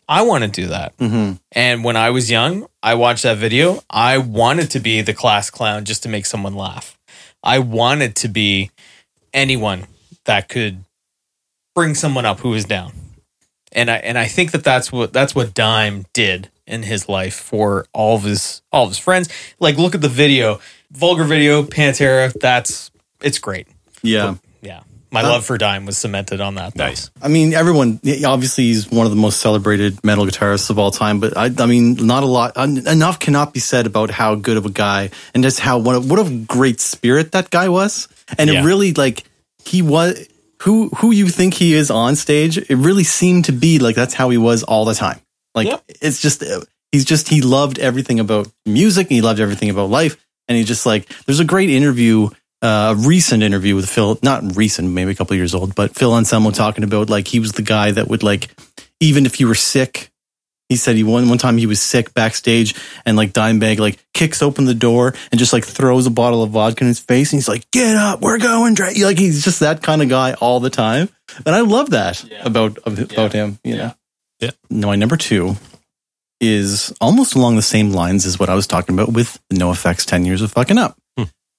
[0.07, 0.93] I want to do that.
[0.99, 3.81] hmm And when I was young, I watched that video.
[3.89, 6.97] I wanted to be the class clown just to make someone laugh.
[7.43, 8.71] I wanted to be
[9.33, 9.87] anyone
[10.25, 10.83] that could
[11.75, 12.91] bring someone up who is down.
[13.71, 17.35] And I and I think that that's what that's what Dime did in his life
[17.35, 19.29] for all of his all of his friends.
[19.59, 20.59] Like look at the video,
[20.91, 22.33] vulgar video, Pantera.
[22.39, 22.89] That's
[23.21, 23.67] it's great.
[24.01, 24.35] Yeah.
[24.61, 26.73] Yeah, my uh, love for Dime was cemented on that.
[26.73, 26.85] though.
[26.85, 27.11] Nice.
[27.21, 31.19] I mean, everyone, obviously, he's one of the most celebrated metal guitarists of all time,
[31.21, 34.65] but I, I mean, not a lot, enough cannot be said about how good of
[34.65, 38.09] a guy and just how, what a, what a great spirit that guy was.
[38.37, 38.61] And Yeah.
[38.61, 39.23] it really, like,
[39.63, 40.27] he was,
[40.63, 44.13] who, who you think he is on stage, it really seemed to be like that's
[44.13, 45.19] how he was all the time.
[45.55, 45.83] Like, Yep.
[46.01, 50.17] it's just, uh, he's just, he loved everything about music, he loved everything about life.
[50.47, 52.29] And he just like, there's a great interview
[52.61, 56.13] uh, a recent interview with Phil, not recent, maybe a couple years old, but Phil
[56.13, 58.49] Anselmo talking about like he was the guy that would like,
[58.99, 60.11] even if you were sick,
[60.69, 64.41] he said he one one time he was sick backstage and like Dimebag like kicks
[64.41, 67.37] open the door and just like throws a bottle of vodka in his face and
[67.37, 68.91] he's like, "Get up, we're going." Dra-.
[69.01, 71.09] Like he's just that kind of guy all the time,
[71.45, 73.59] and I love that about about him.
[73.63, 73.93] You know.
[74.39, 74.51] Yeah.
[74.69, 75.57] No, my number two
[76.39, 80.23] is almost along the same lines as what I was talking about with NoFX Ten
[80.23, 80.97] Years of Fucking Up.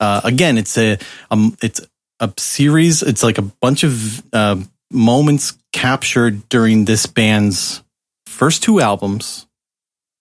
[0.01, 0.99] Uh, again, it's a
[1.31, 1.81] um, it's
[2.20, 3.03] a series.
[3.03, 4.57] It's like a bunch of uh,
[4.90, 7.83] moments captured during this band's
[8.40, 9.46] first two albums,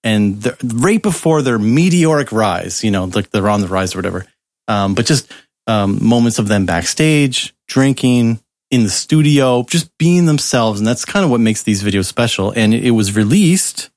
[0.04, 0.44] and
[0.84, 2.84] right before their meteoric rise.
[2.84, 4.26] You know, like they're on the rise or whatever.
[4.68, 5.32] Um, but just
[5.66, 8.38] um, moments of them backstage, drinking,
[8.70, 10.78] in the studio, just being themselves.
[10.80, 12.52] And that's kind of what makes these videos special.
[12.54, 13.90] And it was released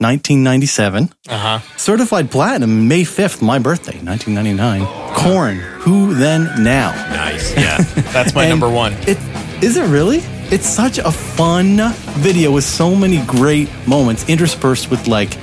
[0.00, 1.76] 1997, Uh huh.
[1.76, 4.86] certified platinum, May 5th, my birthday, 1999.
[5.14, 6.92] Korn, Who Then Now.
[7.12, 7.54] Nice.
[7.56, 7.78] Yeah.
[8.12, 8.94] That's my number one.
[9.06, 9.18] It
[9.62, 10.22] is it really?
[10.50, 15.34] It's such a fun video with so many great moments interspersed with like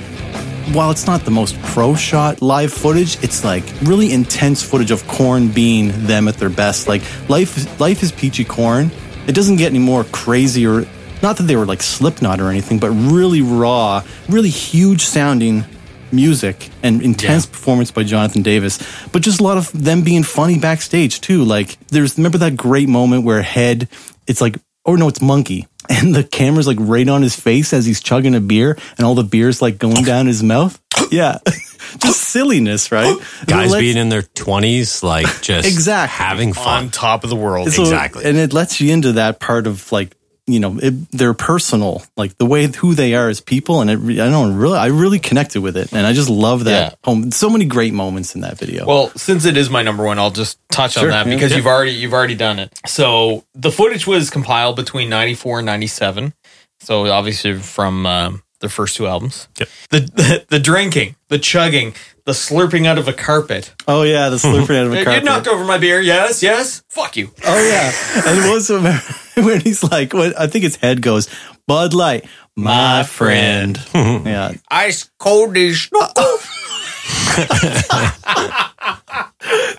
[0.72, 5.06] while it's not the most pro shot live footage, it's like really intense footage of
[5.06, 6.88] Korn being them at their best.
[6.88, 8.90] Like life life is peachy Korn.
[9.28, 10.84] It doesn't get any more crazy or
[11.22, 15.64] not that they were like Slipknot or anything, but really raw, really huge sounding
[16.10, 18.78] music and intense performance by Jonathan Davis,
[19.12, 21.44] but just a lot of them being funny backstage too.
[21.44, 23.88] Like there's remember that great moment where Head,
[24.26, 27.84] it's like or no, it's Monkey, and the camera's like right on his face as
[27.84, 30.80] he's chugging a beer, and all the beer's like going down his mouth.
[31.10, 31.38] Yeah,
[31.98, 33.16] just silliness, right?
[33.46, 36.16] Guys Let's- being in their 20s, like just Exactly.
[36.16, 36.84] having fun.
[36.84, 37.70] On top of the world.
[37.70, 38.24] So- Exactly.
[38.24, 40.15] and it lets you into that part of like
[40.46, 44.20] you know it, their personal, like the way who they are as people, and it,
[44.20, 46.92] I don't really, I really connected with it, and I just love that.
[46.92, 46.96] Yeah.
[47.04, 47.30] home.
[47.30, 48.86] So many great moments in that video.
[48.86, 51.50] Well, since it is my number one, I'll just touch Sure, on that yeah, because
[51.50, 51.56] yeah.
[51.58, 52.78] you've already you've already done it.
[52.86, 56.32] So the footage was compiled between '94 and '97.
[56.80, 59.48] So obviously from um, the first two albums.
[59.58, 59.68] Yep.
[59.90, 61.94] The, the the drinking, the chugging,
[62.26, 63.72] the slurping out of a carpet.
[63.88, 65.22] oh yeah, the slurping out of a carpet.
[65.22, 66.00] You knocked over my beer.
[66.00, 66.82] Yes, yes.
[66.88, 67.30] Fuck you.
[67.44, 67.92] Oh yeah,
[68.28, 68.68] and it was
[69.46, 71.28] when he's like, what I think his head goes,
[71.66, 73.80] Bud Light, my friend.
[73.94, 75.88] yeah, Ice cold as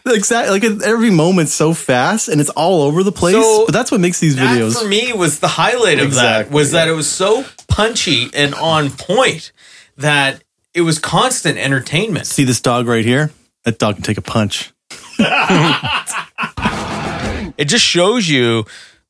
[0.06, 0.60] exactly.
[0.60, 3.36] Like every moment's so fast, and it's all over the place.
[3.36, 4.82] So, but that's what makes these that videos.
[4.82, 8.54] for me was the highlight of that Exactly, was that it was so punchy and
[8.56, 9.52] on point
[9.98, 10.44] that
[10.78, 12.28] it was constant entertainment.
[12.28, 13.32] See this dog right here?
[13.66, 14.72] That dog can take a punch.
[17.58, 18.66] it just shows you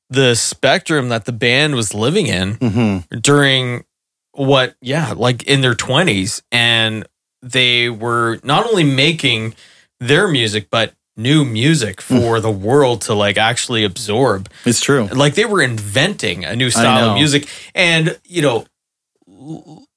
[0.10, 3.20] the spectrum that the band was living in Mm-hmm.
[3.20, 3.84] during
[4.32, 7.06] what yeah like in their 20s and
[7.42, 9.56] they were not only making
[10.00, 12.22] their music but new music Mm.
[12.22, 15.08] for the world to like actually absorb It's true.
[15.08, 18.66] like they were inventing a new style of music and you know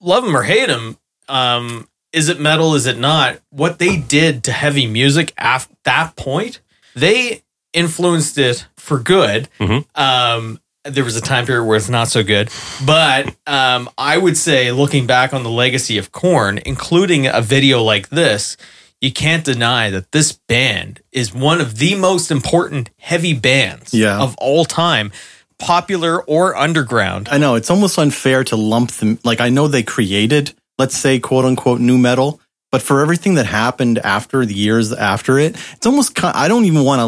[0.00, 0.96] love them or hate them
[1.30, 6.16] um is it metal is it not what they did to heavy music at that
[6.16, 6.60] point
[6.94, 9.84] they influenced it for good Mhm.
[9.98, 12.48] um there was a time period where it's not so good
[12.84, 17.82] but um i would say looking back on the legacy of Korn including a video
[17.82, 18.56] like this
[19.00, 24.18] you can't deny that this band is one of the most important heavy bands Yeah.
[24.20, 25.10] of all time,
[25.58, 27.26] popular or underground.
[27.30, 29.18] I know it's almost unfair to lump them.
[29.24, 32.40] Like I know they created, let's say, quote unquote, nu metal,
[32.72, 36.18] but for everything that happened after the years after it, it's almost.
[36.24, 37.00] I don't even want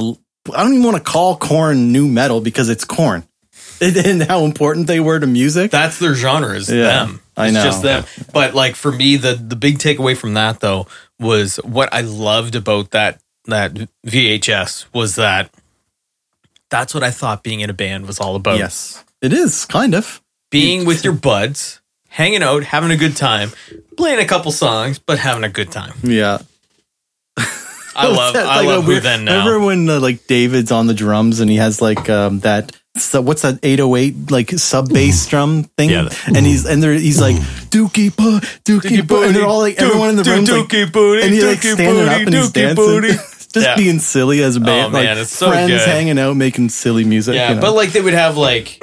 [0.47, 0.53] to.
[0.55, 3.25] I don't even want to call Korn nu metal because it's Korn,
[3.81, 5.71] and how important they were to music.
[5.71, 7.21] That's their genre is Yeah, them.
[7.37, 7.65] I It's know.
[7.65, 8.05] just them.
[8.33, 10.87] But like for me, the the big takeaway from that though
[11.21, 13.73] was what I loved about that that
[14.07, 15.51] VHS was that
[16.71, 18.59] that's what I thought being in a band was all about.
[18.59, 20.21] yes, it is kind of.
[20.51, 21.81] Being with your buds,
[22.13, 23.51] hanging out, having a good time,
[23.97, 25.95] playing a couple songs, but having a good time.
[26.03, 26.39] Yeah,
[27.97, 29.39] I love I like a love who then now.
[29.45, 32.77] Remember when uh, like David's on the drums and he has like um, that.
[32.97, 35.91] So what's that 808 like sub bass drum thing?
[35.91, 36.09] Yeah.
[36.27, 37.37] And he's and they're he's like
[37.71, 41.23] dookie boo dookie boo and they're all like everyone in the room like dookie booty,
[41.23, 43.09] and he like dookie standing up and he's dancing, booty.
[43.53, 43.77] just Yeah.
[43.77, 44.89] being silly as a band.
[44.89, 45.89] Oh, man, like it's so friends good.
[45.89, 47.35] hanging out making silly music.
[47.35, 47.61] Yeah, you know?
[47.63, 48.83] but like they would have like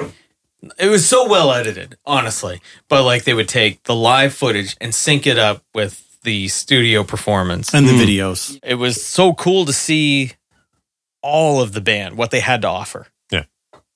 [0.78, 2.60] it was so well edited, honestly.
[2.88, 7.02] But like they would take the live footage and sync it up with the studio
[7.04, 7.72] performance.
[7.72, 8.58] and the videos.
[8.62, 10.32] it was so cool to see
[11.22, 13.06] all of the band, what they had to offer.
[13.30, 13.44] Yeah.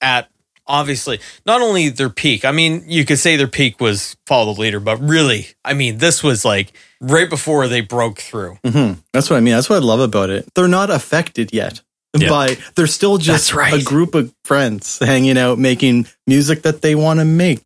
[0.00, 0.28] At
[0.66, 2.44] obviously not only their peak.
[2.44, 5.98] I mean, you could say their peak was follow the leader, but really, I mean,
[5.98, 8.58] this was like right before they broke through.
[8.64, 9.52] hmm That's what I mean.
[9.54, 10.48] That's what I love about it.
[10.54, 11.82] They're not affected yet.
[12.16, 12.28] Yeah.
[12.28, 13.74] By they're still just right.
[13.74, 17.60] a group of friends hanging out, making music that they want to make.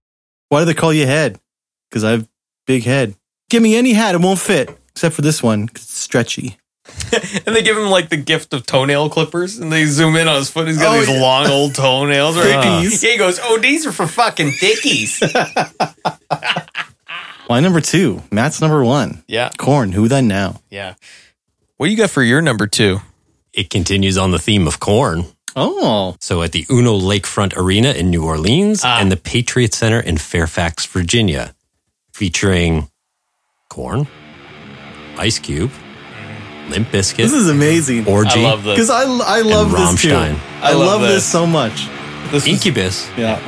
[0.48, 1.38] Why do they call you head?
[1.90, 2.28] Because I have
[2.66, 3.14] big head.
[3.50, 5.68] Give me any hat, it won't fit except for this one.
[5.68, 6.58] 'cause it's stretchy.
[7.46, 10.36] And they give him like the gift of toenail clippers and they zoom in on
[10.36, 10.66] his foot.
[10.68, 11.20] He's got Oh, these yeah.
[11.20, 12.36] long old toenails.
[12.36, 12.46] Right?
[12.64, 13.02] Thickies.
[13.06, 15.20] He goes, Oh, these are for fucking thickies.
[17.48, 19.22] My number two, Matt's number one.
[19.26, 19.50] yeah.
[19.56, 19.92] Korn.
[19.92, 20.60] Who then now?
[20.70, 20.94] Yeah.
[21.78, 23.00] What do you got for your number two?
[23.58, 25.24] It continues on the theme of Korn.
[25.56, 29.00] Oh, So at the Uno Lakefront Arena in New Orleans Ah.
[29.00, 31.54] and the Patriot Center in Fairfax, Virginia,
[32.12, 32.88] featuring
[33.68, 34.06] Korn,
[35.16, 35.72] Ice Cube,
[36.68, 38.06] Limp Bizkit, this is amazing.
[38.06, 38.74] Orgy, I love this.
[38.76, 40.14] Because I, I love this too.
[40.14, 41.26] I, I love love this this.
[41.26, 41.88] so much.
[42.30, 43.40] This was- Incubus Yeah.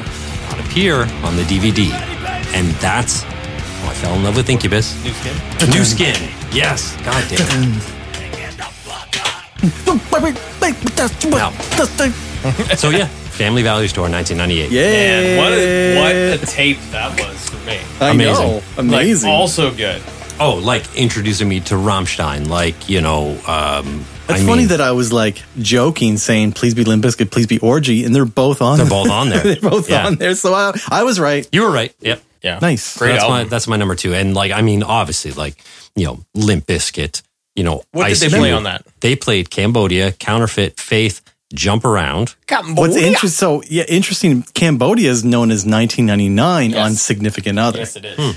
[0.50, 1.92] would appear on the DVD.
[2.56, 4.96] And that's how I fell in love with Incubus.
[5.04, 5.70] New skin.
[5.70, 6.30] New skin.
[6.52, 6.96] Yes.
[7.04, 7.96] God damn it.
[12.76, 14.70] So yeah, Family Values Tour, 1998.
[14.70, 14.82] Yeah.
[14.82, 17.78] Man, what a, what a tape that was for me.
[18.00, 18.34] I Amazing.
[18.46, 18.62] know.
[18.78, 19.28] Amazing.
[19.30, 20.02] Like, also good.
[20.38, 22.48] Oh, like introducing me to Rammstein.
[22.48, 26.74] Like, you know, um, It's I funny mean, that I was like joking, saying "Please
[26.74, 28.78] be Limp Bizkit, please be Orgy," and they're both on.
[28.78, 29.42] They're both on there.
[29.42, 30.06] they're both Yeah.
[30.06, 30.34] on there.
[30.34, 31.46] So I, I was right.
[31.52, 31.94] you were right.
[32.00, 32.22] Yep.
[32.42, 32.58] Yeah.
[32.62, 32.96] Nice.
[32.96, 33.36] Great that's album.
[33.38, 34.14] my that's my number two.
[34.14, 35.62] And like, I mean, obviously, like,
[35.94, 37.20] you know, Limp Bizkit,
[37.56, 38.84] you know, What did Ice they play on that?
[39.00, 41.20] They played Cambodia, Counterfeit, Faith,
[41.54, 42.36] Jump Around.
[42.48, 43.28] What's interesting?
[43.28, 44.42] So yeah, interesting.
[44.54, 47.78] Cambodia is known as 1999 on Significant Other.
[47.80, 48.16] Yes, it is.
[48.16, 48.30] Hmm.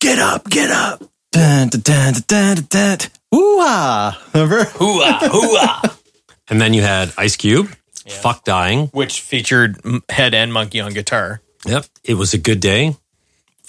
[0.00, 1.02] Get up, get up.
[1.32, 2.98] Dun, dun, dun, dun, dun, dun.
[3.34, 4.20] Ooh-ah.
[4.34, 4.64] Remember?
[4.64, 5.96] Hooah, hooah.
[6.50, 7.70] And then you had Ice Cube,
[8.08, 8.88] Fuck Dying.
[8.88, 11.42] Which featured M- Head and Munky on guitar.
[11.64, 11.84] Yep.
[12.02, 12.96] It was a good day.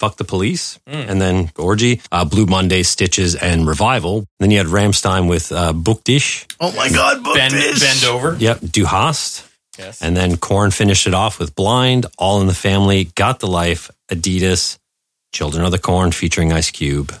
[0.02, 0.80] Fuck the police.
[0.88, 1.08] Mm.
[1.10, 4.26] And then Orgy, uh, Blue Monday, Stitches, and Revival.
[4.40, 6.44] Then you had Rammstein with uh, Bück Dich.
[6.58, 7.78] Oh my God, book Bend, this.
[7.78, 8.34] bend over.
[8.36, 8.58] Yep.
[8.72, 9.46] Du Hast.
[9.78, 10.02] Yes.
[10.02, 13.92] And then Korn finished it off with Blind, All in the Family, Got the Life,
[14.10, 14.76] Adidas,
[15.32, 17.12] Children of the Korn featuring Ice Cube.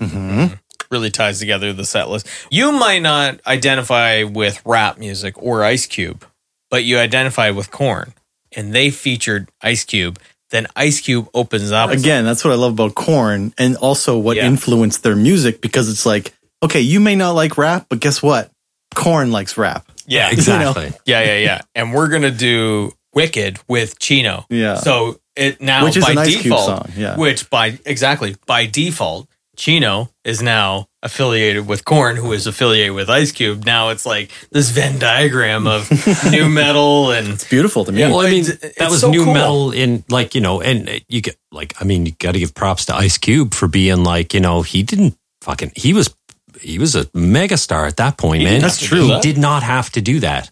[0.90, 2.26] really ties together the set list.
[2.50, 6.26] You might not identify with rap music or Ice Cube,
[6.68, 8.12] but you identify with Corn,
[8.56, 10.18] and they featured Ice Cube.
[10.52, 14.36] Then Ice Cube opens up Again, that's what I love about Korn, and also what
[14.36, 14.46] Yeah.
[14.46, 18.50] influenced their music because it's like, okay, you may not like rap, but guess what?
[18.94, 19.90] Korn likes rap.
[20.06, 20.92] Yeah, Exactly.
[21.06, 21.60] Yeah, yeah, yeah.
[21.74, 24.46] And we're gonna do Wicked with Chino.
[24.50, 24.76] Yeah.
[24.76, 27.16] So it now Which is by an Ice Cube default, song, yeah.
[27.16, 33.10] Which by exactly by default, Chino is now affiliated with Korn, who is affiliated with
[33.10, 33.64] Ice Cube.
[33.66, 35.90] Now it's like this Venn diagram of
[36.30, 38.02] nu metal and it's Beautiful to me.
[38.02, 39.34] Well, I mean, It's- that it's was so new cool.
[39.34, 42.54] metal in like, you know, and you get like, I mean, you got to give
[42.54, 46.14] props to Ice Cube for being like, you know, he didn't fucking, he was,
[46.60, 48.60] he was a megastar at that point, man.
[48.60, 49.06] That's have to do true.
[49.06, 49.22] He that.
[49.22, 50.50] did not have to do that.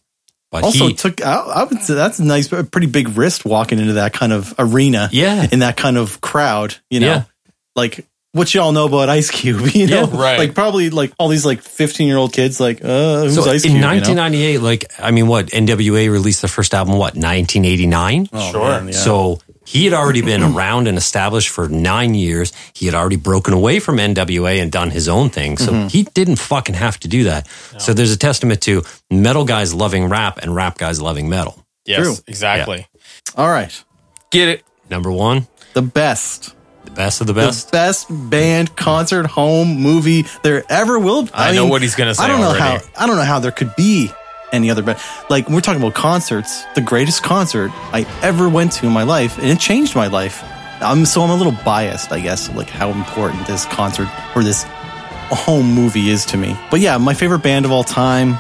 [0.51, 3.45] But also he, took I, I would say that's a nice a pretty big risk
[3.45, 5.47] walking into that kind of arena Yeah.
[5.53, 7.23] in that kind of crowd you know Yeah.
[7.77, 10.39] like what y'all know about ice cube you know Yeah, right.
[10.39, 13.65] like probably like all these like 15 year old kids like uh who's so ice
[13.65, 13.89] in cube you know?
[13.89, 18.29] 1998, like, I mean, what, NWA released their first album, what, 1989?
[18.33, 18.69] Oh, Sure.
[18.69, 18.93] man, yeah.
[18.93, 22.53] So he had already been around and established for nine years.
[22.73, 25.57] He had already broken away from NWA and done his own thing.
[25.59, 25.89] So Mm-hmm.
[25.89, 27.47] he didn't fucking have to do that.
[27.79, 31.65] So there's a testament to metal guys loving rap and rap guys loving metal.
[31.85, 32.15] yes, True.
[32.27, 32.87] exactly.
[33.37, 33.85] all right
[34.31, 34.63] Get it?
[34.89, 36.60] Number one, the best the
[36.95, 37.71] best of the best.
[37.71, 38.07] the best.
[38.31, 41.31] band concert home movie there ever will Be.
[41.35, 42.85] I know what he's gonna say i don't know already.
[42.85, 44.11] how i don't know how there could be
[44.53, 48.87] any other band like we're talking about concerts the greatest concert i ever went to
[48.87, 50.43] in my life and it changed my life
[50.81, 54.65] i'm so i'm a little biased i guess like how important this concert or this
[55.31, 58.35] home movie is to me but yeah my favorite band of all time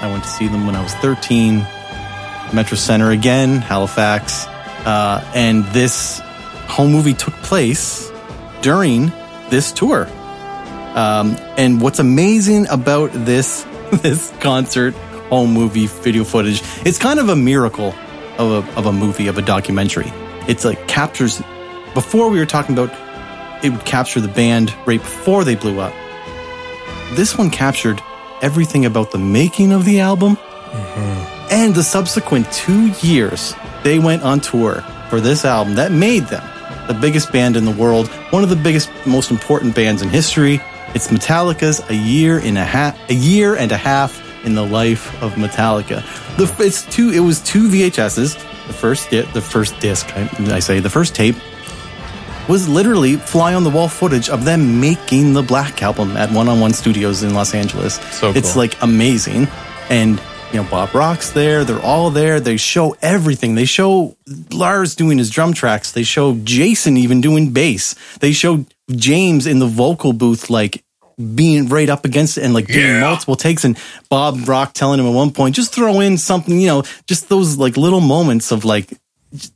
[0.00, 1.58] i went to see them when i was 13
[2.54, 4.46] metro center again halifax
[4.86, 6.20] uh, and this
[6.68, 8.10] home movie took place
[8.62, 9.12] during
[9.50, 10.08] this tour.
[10.94, 14.94] Um, and what's amazing about this this concert
[15.28, 17.94] home movie video footage, it's kind of a miracle
[18.38, 20.12] of a, of a movie of a documentary.
[20.48, 21.42] It's like captures
[21.94, 22.92] before we were talking about
[23.64, 25.94] it would capture the band right before they blew up.
[27.12, 28.00] This one captured
[28.42, 30.36] everything about the making of the album
[31.50, 36.42] and the subsequent two years they went on tour for this album that made them
[36.86, 40.60] the biggest band in the world, one of the biggest, most important bands in history.
[40.94, 45.22] It's Metallica's a year and a half, a year and a half in the life
[45.22, 46.02] of Metallica.
[46.36, 48.34] The it's two, it was two VHSs.
[48.66, 51.36] The first, di- the first disc, I, I say, the first tape
[52.48, 56.48] was literally fly on the wall footage of them making the Black Album at One
[56.48, 57.96] on One Studios in Los Angeles.
[58.18, 59.48] So It's like amazing.
[59.88, 60.20] And,
[60.54, 61.64] you know, Bob Rock's there.
[61.64, 62.38] They're all there.
[62.38, 63.56] They show everything.
[63.56, 64.16] They show
[64.52, 65.90] Lars doing his drum tracks.
[65.90, 67.96] They show Jason even doing bass.
[68.20, 70.84] They show James in the vocal booth, like
[71.34, 73.00] being right up against it and like doing Yeah.
[73.00, 73.64] multiple takes.
[73.64, 73.76] And
[74.08, 77.58] Bob Rock telling him at one point, just throw in something, you know, just those
[77.58, 78.92] like little moments of like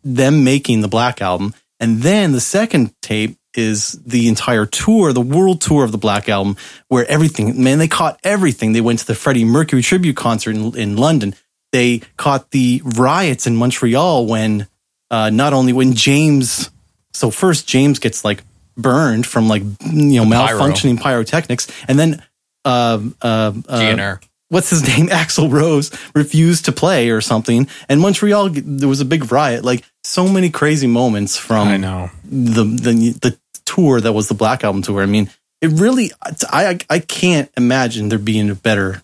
[0.02, 1.54] them making the Black Album.
[1.78, 6.28] And then the second tape is the entire tour, the world tour of the Black
[6.28, 6.56] Album,
[6.88, 8.72] where everything, man, they caught everything.
[8.72, 11.34] They went to the Freddie Mercury tribute concert in, in London.
[11.72, 14.68] They caught the riots in Montreal when,
[15.10, 16.70] uh, not only when James,
[17.12, 18.42] so first James gets like
[18.76, 20.58] burned from like, you know, pyro.
[20.58, 21.68] malfunctioning pyrotechnics.
[21.88, 22.22] And then,
[22.64, 24.22] uh, uh, uh, GNR.
[24.48, 29.04] What's his name, Axl Rose, refused to play or something, and Montreal there was a
[29.04, 29.64] big riot.
[29.64, 32.10] Like so many crazy moments from I know.
[32.24, 35.02] the the the tour that was the Black Album tour.
[35.02, 35.30] I mean,
[35.60, 36.10] it really
[36.50, 39.02] I I can't imagine there being a better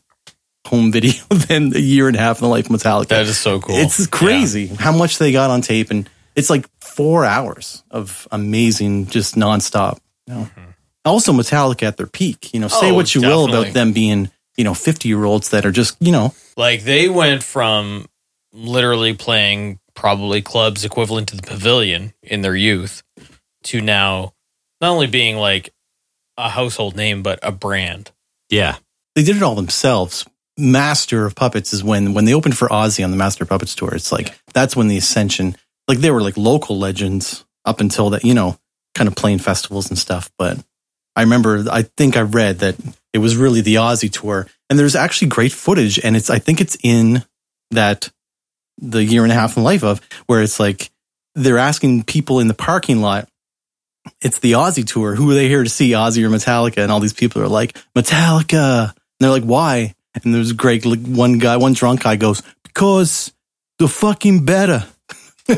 [0.66, 3.08] home video than a year and a half in the life of Metallica.
[3.08, 3.76] That is so cool.
[3.76, 9.06] It's crazy how much they got on tape, and it's like four hours of amazing,
[9.06, 9.98] just nonstop.
[10.26, 10.40] You know?
[10.40, 10.70] Mm-hmm.
[11.04, 12.54] Also, Metallica at their peak.
[12.54, 15.50] You know, say Oh, what you will about them being, you know, fifty year olds
[15.50, 18.06] that are just, you know, Like they went from
[18.52, 23.02] literally playing probably clubs equivalent to the pavilion in their youth
[23.64, 24.32] to now
[24.80, 25.72] not only being like
[26.36, 28.10] a household name, but a brand.
[28.50, 28.76] Yeah.
[29.14, 30.26] they did it all themselves.
[30.56, 33.74] Master of Puppets is when when they opened for Ozzy on the Master of Puppets
[33.74, 33.94] tour.
[33.94, 35.56] It's like that's when the ascension,
[35.88, 38.56] like they were like local legends up until that, you know,
[38.94, 40.30] kind of playing festivals and stuff.
[40.38, 40.58] But
[41.16, 42.76] I remember, I think I read that
[43.12, 46.60] it was really the Ozzy tour, and there's actually great footage, and it's I think
[46.60, 47.24] it's in
[47.70, 48.10] that
[48.78, 50.90] the year and a half in life of where it's like
[51.34, 53.28] they're asking people in the parking lot.
[54.20, 55.14] It's the Ozzy tour.
[55.14, 56.82] Who are they here to see, Ozzy or Metallica?
[56.82, 58.90] And all these people are like Metallica.
[58.90, 59.94] And they're like, why?
[60.14, 63.32] And there's great like, one guy, one drunk guy goes, because
[63.78, 64.84] the fucking better.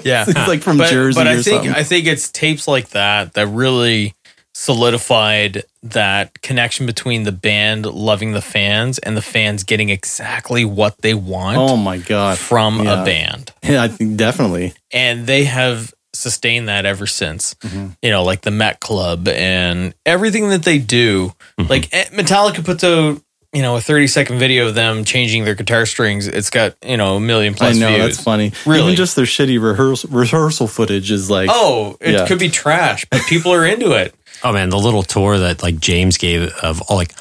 [0.03, 0.25] Yeah.
[0.27, 1.71] It's like from but, Jersey but I or think something.
[1.71, 4.15] I think it's tapes like that that really
[4.59, 10.99] solidified that connection between the band loving the fans and the fans getting exactly what
[11.03, 12.39] they want oh my god!
[12.39, 13.03] from Yeah.
[13.03, 13.53] a band.
[13.63, 14.75] Yeah, I think definitely.
[14.93, 17.55] And they have sustained that ever since.
[17.55, 17.89] Mm-hmm.
[18.03, 21.33] You know, like the Met Club and everything that they do.
[21.59, 21.69] Mm-hmm.
[21.71, 23.21] Like eh, Metallica puts out,
[23.53, 26.27] you know, a 30 second video of them changing their guitar strings.
[26.29, 28.01] It's got, you know, a million plus I know views.
[28.17, 28.53] that's funny.
[28.65, 28.83] Really?
[28.85, 32.27] Even just their shitty rehearsal rehearsal footage is like, Oh, it Yeah.
[32.27, 34.15] could be trash, but people are into it.
[34.43, 37.15] Oh man, the little tour that like James gave of all like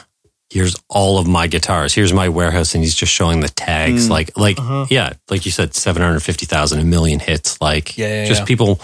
[0.49, 1.93] here's all of my guitars.
[1.93, 4.57] Here's my warehouse and he's just showing the tags like like
[4.89, 8.45] yeah, like you said 750,000 a million hits like Yeah, yeah, just yeah.
[8.45, 8.79] people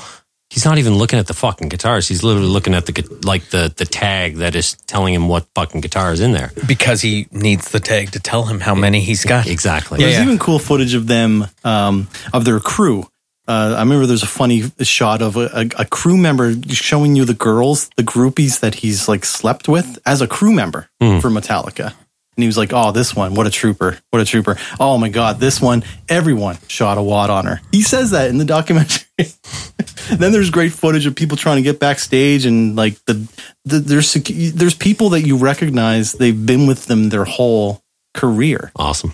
[0.52, 2.08] he's not even looking at the fucking guitars.
[2.08, 5.82] He's literally looking at the like the the tag that is telling him what fucking
[5.82, 6.52] guitar is in there.
[6.68, 9.48] Because he needs the tag to tell him how many he's got.
[9.48, 9.98] Exactly.
[10.00, 10.24] There's yeah.
[10.24, 13.08] even cool footage of them, um, of their crew.
[13.52, 17.26] Uh, I remember there's a funny shot of a, a, a crew member showing you
[17.26, 20.88] the girls, the groupies that he's like slept with as a crew member
[21.20, 21.88] for Metallica.
[21.88, 24.00] And he was like, "Oh, this one, what a trooper!
[24.10, 24.58] What a trooper!
[24.80, 28.38] Oh my god, this one, everyone shot a wad on her." He says that in
[28.38, 29.04] the documentary.
[29.18, 33.28] then there's great footage of people trying to get backstage, and like the,
[33.66, 36.14] the there's there's people that you recognize.
[36.14, 37.84] They've been with them their whole
[38.14, 38.72] career.
[38.78, 39.14] Awesome.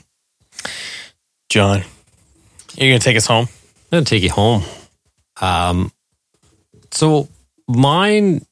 [1.50, 1.82] John,
[2.76, 3.48] you're going to take us home?
[3.92, 4.64] I'm gonna take you home.
[5.40, 5.92] Um,
[6.92, 7.30] so
[7.68, 8.46] mine,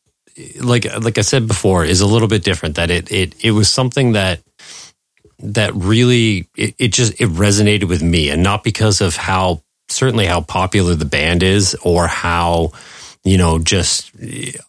[0.62, 2.76] like like I said before, is a little bit different.
[2.76, 4.40] That it it it was something that
[5.40, 10.26] that really it, it just it resonated with me, and not because of how certainly
[10.26, 12.72] how popular the band is or how
[13.24, 14.12] you know just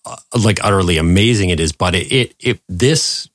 [0.05, 3.29] uh, like utterly amazing it is, but it it, it this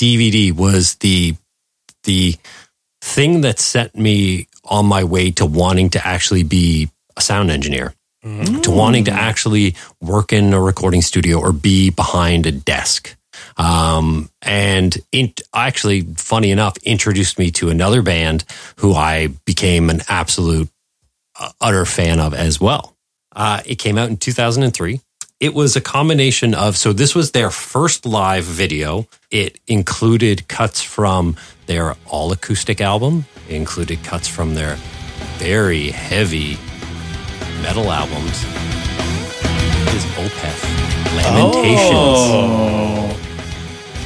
[0.00, 1.34] DVD was the
[2.04, 2.36] the
[3.00, 7.94] thing that set me on my way to wanting to actually be a sound engineer,
[8.62, 13.16] to wanting to actually work in a recording studio or be behind a desk.
[13.56, 18.44] Um, and in, actually, funny enough, introduced me to another band
[18.76, 20.68] who I became an absolute
[21.38, 22.96] uh, utter fan of as well.
[23.34, 25.00] Uh, it came out in 2003.
[25.40, 29.06] It was a combination of, so this was their first live video.
[29.30, 31.36] It included cuts from
[31.68, 34.74] their all acoustic album, it included cuts from their
[35.38, 36.58] very heavy
[37.62, 38.44] metal albums.
[39.86, 40.64] It is Opeth
[41.16, 41.92] Lamentations.
[41.94, 43.14] Oh.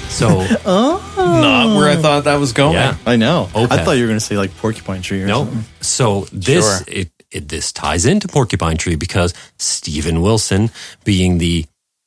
[0.08, 0.28] So,
[1.16, 2.74] Not where I thought that was going.
[2.74, 2.96] yeah.
[3.06, 3.48] I know.
[3.54, 5.44] I thought you were going to say like porcupine tree or No.
[5.44, 5.64] something.
[5.80, 6.84] So this Sure.
[6.86, 10.70] it, it this ties into Porcupine Tree because Steven Wilson,
[11.04, 11.64] being the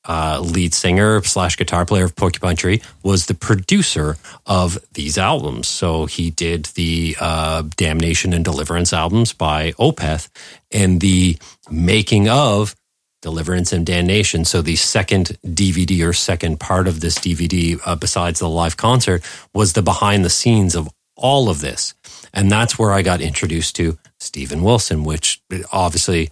[0.07, 5.67] uh, lead singer slash guitar player of Porcupine Tree, was the producer of these albums.
[5.67, 10.29] So he did the uh, Damnation and Deliverance albums by Opeth
[10.71, 11.37] and the
[11.69, 12.75] making of
[13.21, 14.45] Deliverance and Damnation.
[14.45, 19.23] So the second DVD or second part of this DVD, uh, besides the live concert,
[19.53, 21.93] was the behind the scenes of all of this.
[22.33, 25.41] And that's where I got introduced to Steven Wilson, which
[25.71, 26.29] obviously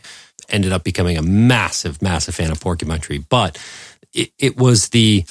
[0.50, 3.24] ended up becoming a massive, massive fan of Porcupine Tree.
[3.30, 3.58] But
[4.14, 5.26] it, it was the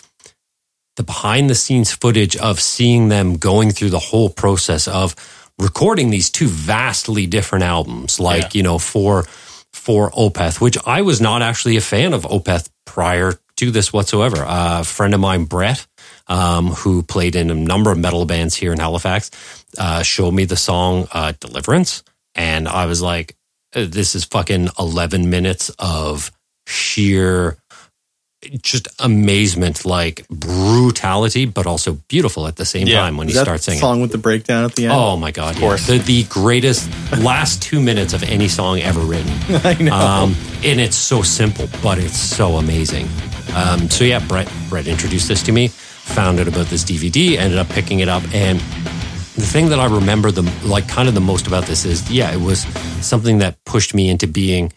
[0.96, 5.14] the behind the scenes footage of seeing them going through the whole process of
[5.58, 9.22] recording these two vastly different albums like you know for
[9.72, 14.42] for opeth which i was not actually a fan of opeth prior to this whatsoever
[14.42, 15.86] uh, a friend of mine brett
[16.32, 19.30] um, who played in a number of metal bands here in Halifax,
[19.78, 22.02] uh, showed me the song uh, Deliverance.
[22.34, 23.36] And I was like,
[23.74, 26.30] this is fucking 11 minutes of
[26.66, 27.56] sheer
[28.60, 32.98] just amazement, like brutality, but also beautiful at the same Yeah.
[33.00, 33.80] time when he Is that starts the singing.
[33.80, 34.92] song with the breakdown at the end.
[34.94, 35.54] Oh my god!
[35.54, 39.30] Of course, the, the greatest last two minutes of any song ever written.
[39.64, 39.94] I know.
[39.94, 43.08] Um, and it's so simple, but it's so amazing.
[43.54, 45.68] Um, so yeah, Brett Brett introduced this to me.
[45.68, 48.60] Found out about this DVD, ended up picking it up, and
[49.34, 52.32] the thing that I remember the like kind of the most about this is yeah,
[52.32, 52.64] it was
[53.04, 54.72] something that pushed me into being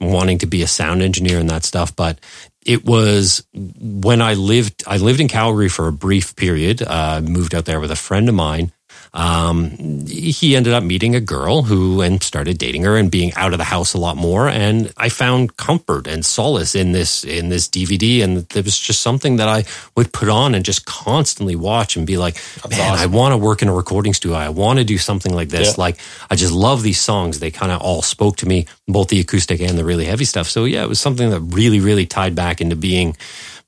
[0.00, 2.18] wanting to be a sound engineer and that stuff, but
[2.64, 6.82] it was when I lived I lived in Calgary for a brief period.
[6.82, 8.72] Uh, moved out there with a friend of mine.
[9.12, 13.52] Um, he ended up meeting a girl who and started dating her and being out
[13.52, 14.48] of the house a lot more.
[14.48, 18.22] And I found comfort and solace in this in this DVD.
[18.22, 19.64] And there was just something that I
[19.96, 22.36] would put on and just constantly watch and be like,
[22.70, 24.36] man, I want to work in a recording studio.
[24.36, 25.70] I want to do something like this.
[25.70, 25.74] Yeah.
[25.78, 25.98] Like
[26.30, 27.40] I just love these songs.
[27.40, 30.48] They kind of all spoke to me, both the acoustic and the really heavy stuff.
[30.48, 33.16] So yeah, it was something that really, really tied back into being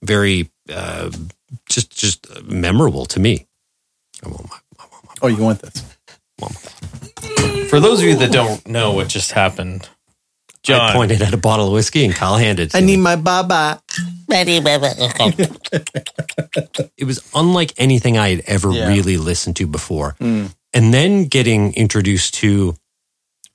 [0.03, 1.11] very uh,
[1.69, 3.47] just just memorable to me.
[4.25, 4.57] I want my-
[5.23, 5.83] oh, you want this?
[7.71, 11.37] For those of you that don't know what just happened, I John, pointed at a
[11.39, 12.69] bottle of whiskey and Kyle handed.
[12.69, 12.87] it to I me.
[12.89, 13.81] need my baba.
[16.97, 18.89] it was unlike anything I had ever Yeah.
[18.89, 20.17] really listened to before.
[20.21, 20.55] Mm.
[20.73, 22.77] And then getting introduced to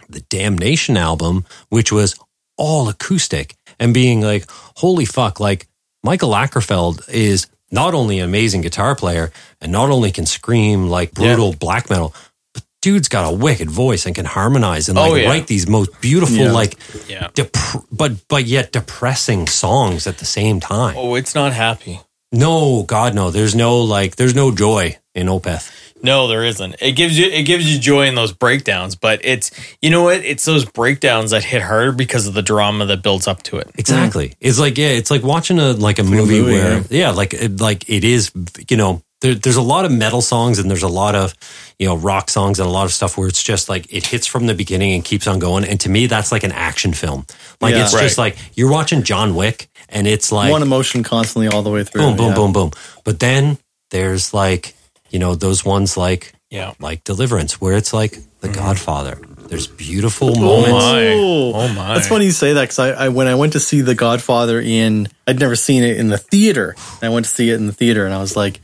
[0.10, 2.16] the Damnation album, which was
[2.58, 4.46] all acoustic, and being like,
[4.78, 5.68] holy fuck, like
[6.04, 11.12] Michael Åkerfeldt is not only an amazing guitar player and not only can scream like
[11.14, 12.14] brutal black metal,
[12.54, 15.28] but dude's got a wicked voice and can harmonize and oh, like Oh, yeah.
[15.30, 16.52] write these most beautiful, Yeah.
[16.52, 17.28] like, Yeah.
[17.34, 17.56] dep-
[17.92, 20.96] but but yet depressing songs at the same time.
[20.98, 22.00] oh, it's not happy.
[22.32, 23.32] No, God, no.
[23.32, 25.72] There's no like, there's no joy in Opeth.
[26.02, 26.76] No, there isn't.
[26.82, 30.24] It gives you it gives you joy in those breakdowns, but it's you know what?
[30.24, 33.70] It's those breakdowns that hit harder because of the drama that builds up to it.
[33.78, 34.30] Exactly.
[34.30, 34.36] Mm.
[34.42, 37.60] It's like yeah, it's like watching a like a movie, movie, where yeah, like it,
[37.60, 38.32] like it is.
[38.70, 41.34] You know, there, there's a lot of metal songs and there's a lot of
[41.80, 44.28] you know rock songs and a lot of stuff where it's just like it hits
[44.28, 45.64] from the beginning and keeps on going.
[45.66, 47.26] And to me, that's like an action film.
[47.60, 47.84] Like Yeah.
[47.84, 51.72] it's just like you're watching John Wick, and it's like One emotion constantly all the
[51.72, 52.02] way through.
[52.04, 52.36] boom, boom, yeah.
[52.36, 52.72] boom, boom.
[53.04, 53.58] But then
[53.90, 54.76] there's like
[55.10, 56.74] you know those ones like Yeah.
[56.80, 59.20] like Deliverance, where it's like The Godfather.
[59.50, 60.72] There's beautiful Oh moments.
[60.72, 61.08] my.
[61.14, 61.54] Oh.
[61.56, 61.94] Oh my.
[61.96, 64.60] That's funny you say that because I, I when I went to see The Godfather
[64.60, 66.76] in, I'd never seen it in the theater.
[67.02, 68.60] I went to see it in the theater, and I was like,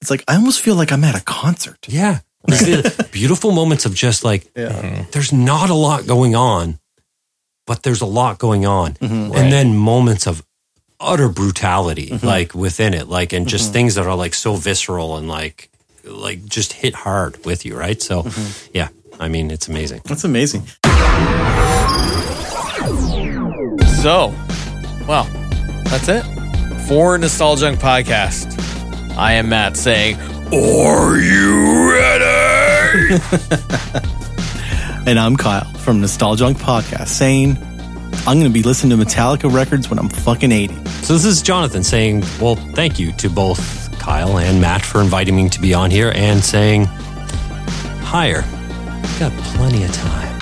[0.00, 1.78] it's like I almost feel like I'm at a concert.
[1.88, 2.20] Yeah.
[2.44, 6.78] There's beautiful moments of just like, Yeah, there's not a lot going on,
[7.66, 8.94] but there's a lot going on.
[8.94, 9.34] Mm-hmm.
[9.36, 10.42] And then moments of
[11.00, 12.26] utter brutality, Mm-hmm.
[12.26, 15.68] like within it, like, and just things that are like so visceral and like,
[16.08, 18.00] like just hit hard with you, right?
[18.00, 18.70] So, Mm-hmm.
[18.74, 18.88] yeah,
[19.20, 20.00] I mean, it's amazing.
[20.04, 20.62] that's amazing.
[24.02, 24.32] So,
[25.08, 25.24] well,
[25.84, 26.22] that's it.
[26.86, 28.58] For Nostalgia Junk Podcast,
[29.16, 30.16] I am Matt saying,
[30.52, 33.20] Are you ready?
[35.06, 37.56] And I'm Kyle from Nostalgia Junk Podcast saying
[38.26, 40.74] I'm going to be listening to Metallica records when I'm fucking 80.
[41.02, 45.36] So, this is Jonathan saying, well, thank you to both Kyle and Matt for inviting
[45.36, 46.86] me to be on here and saying,
[48.02, 48.42] higher.
[49.18, 50.37] Got plenty of time.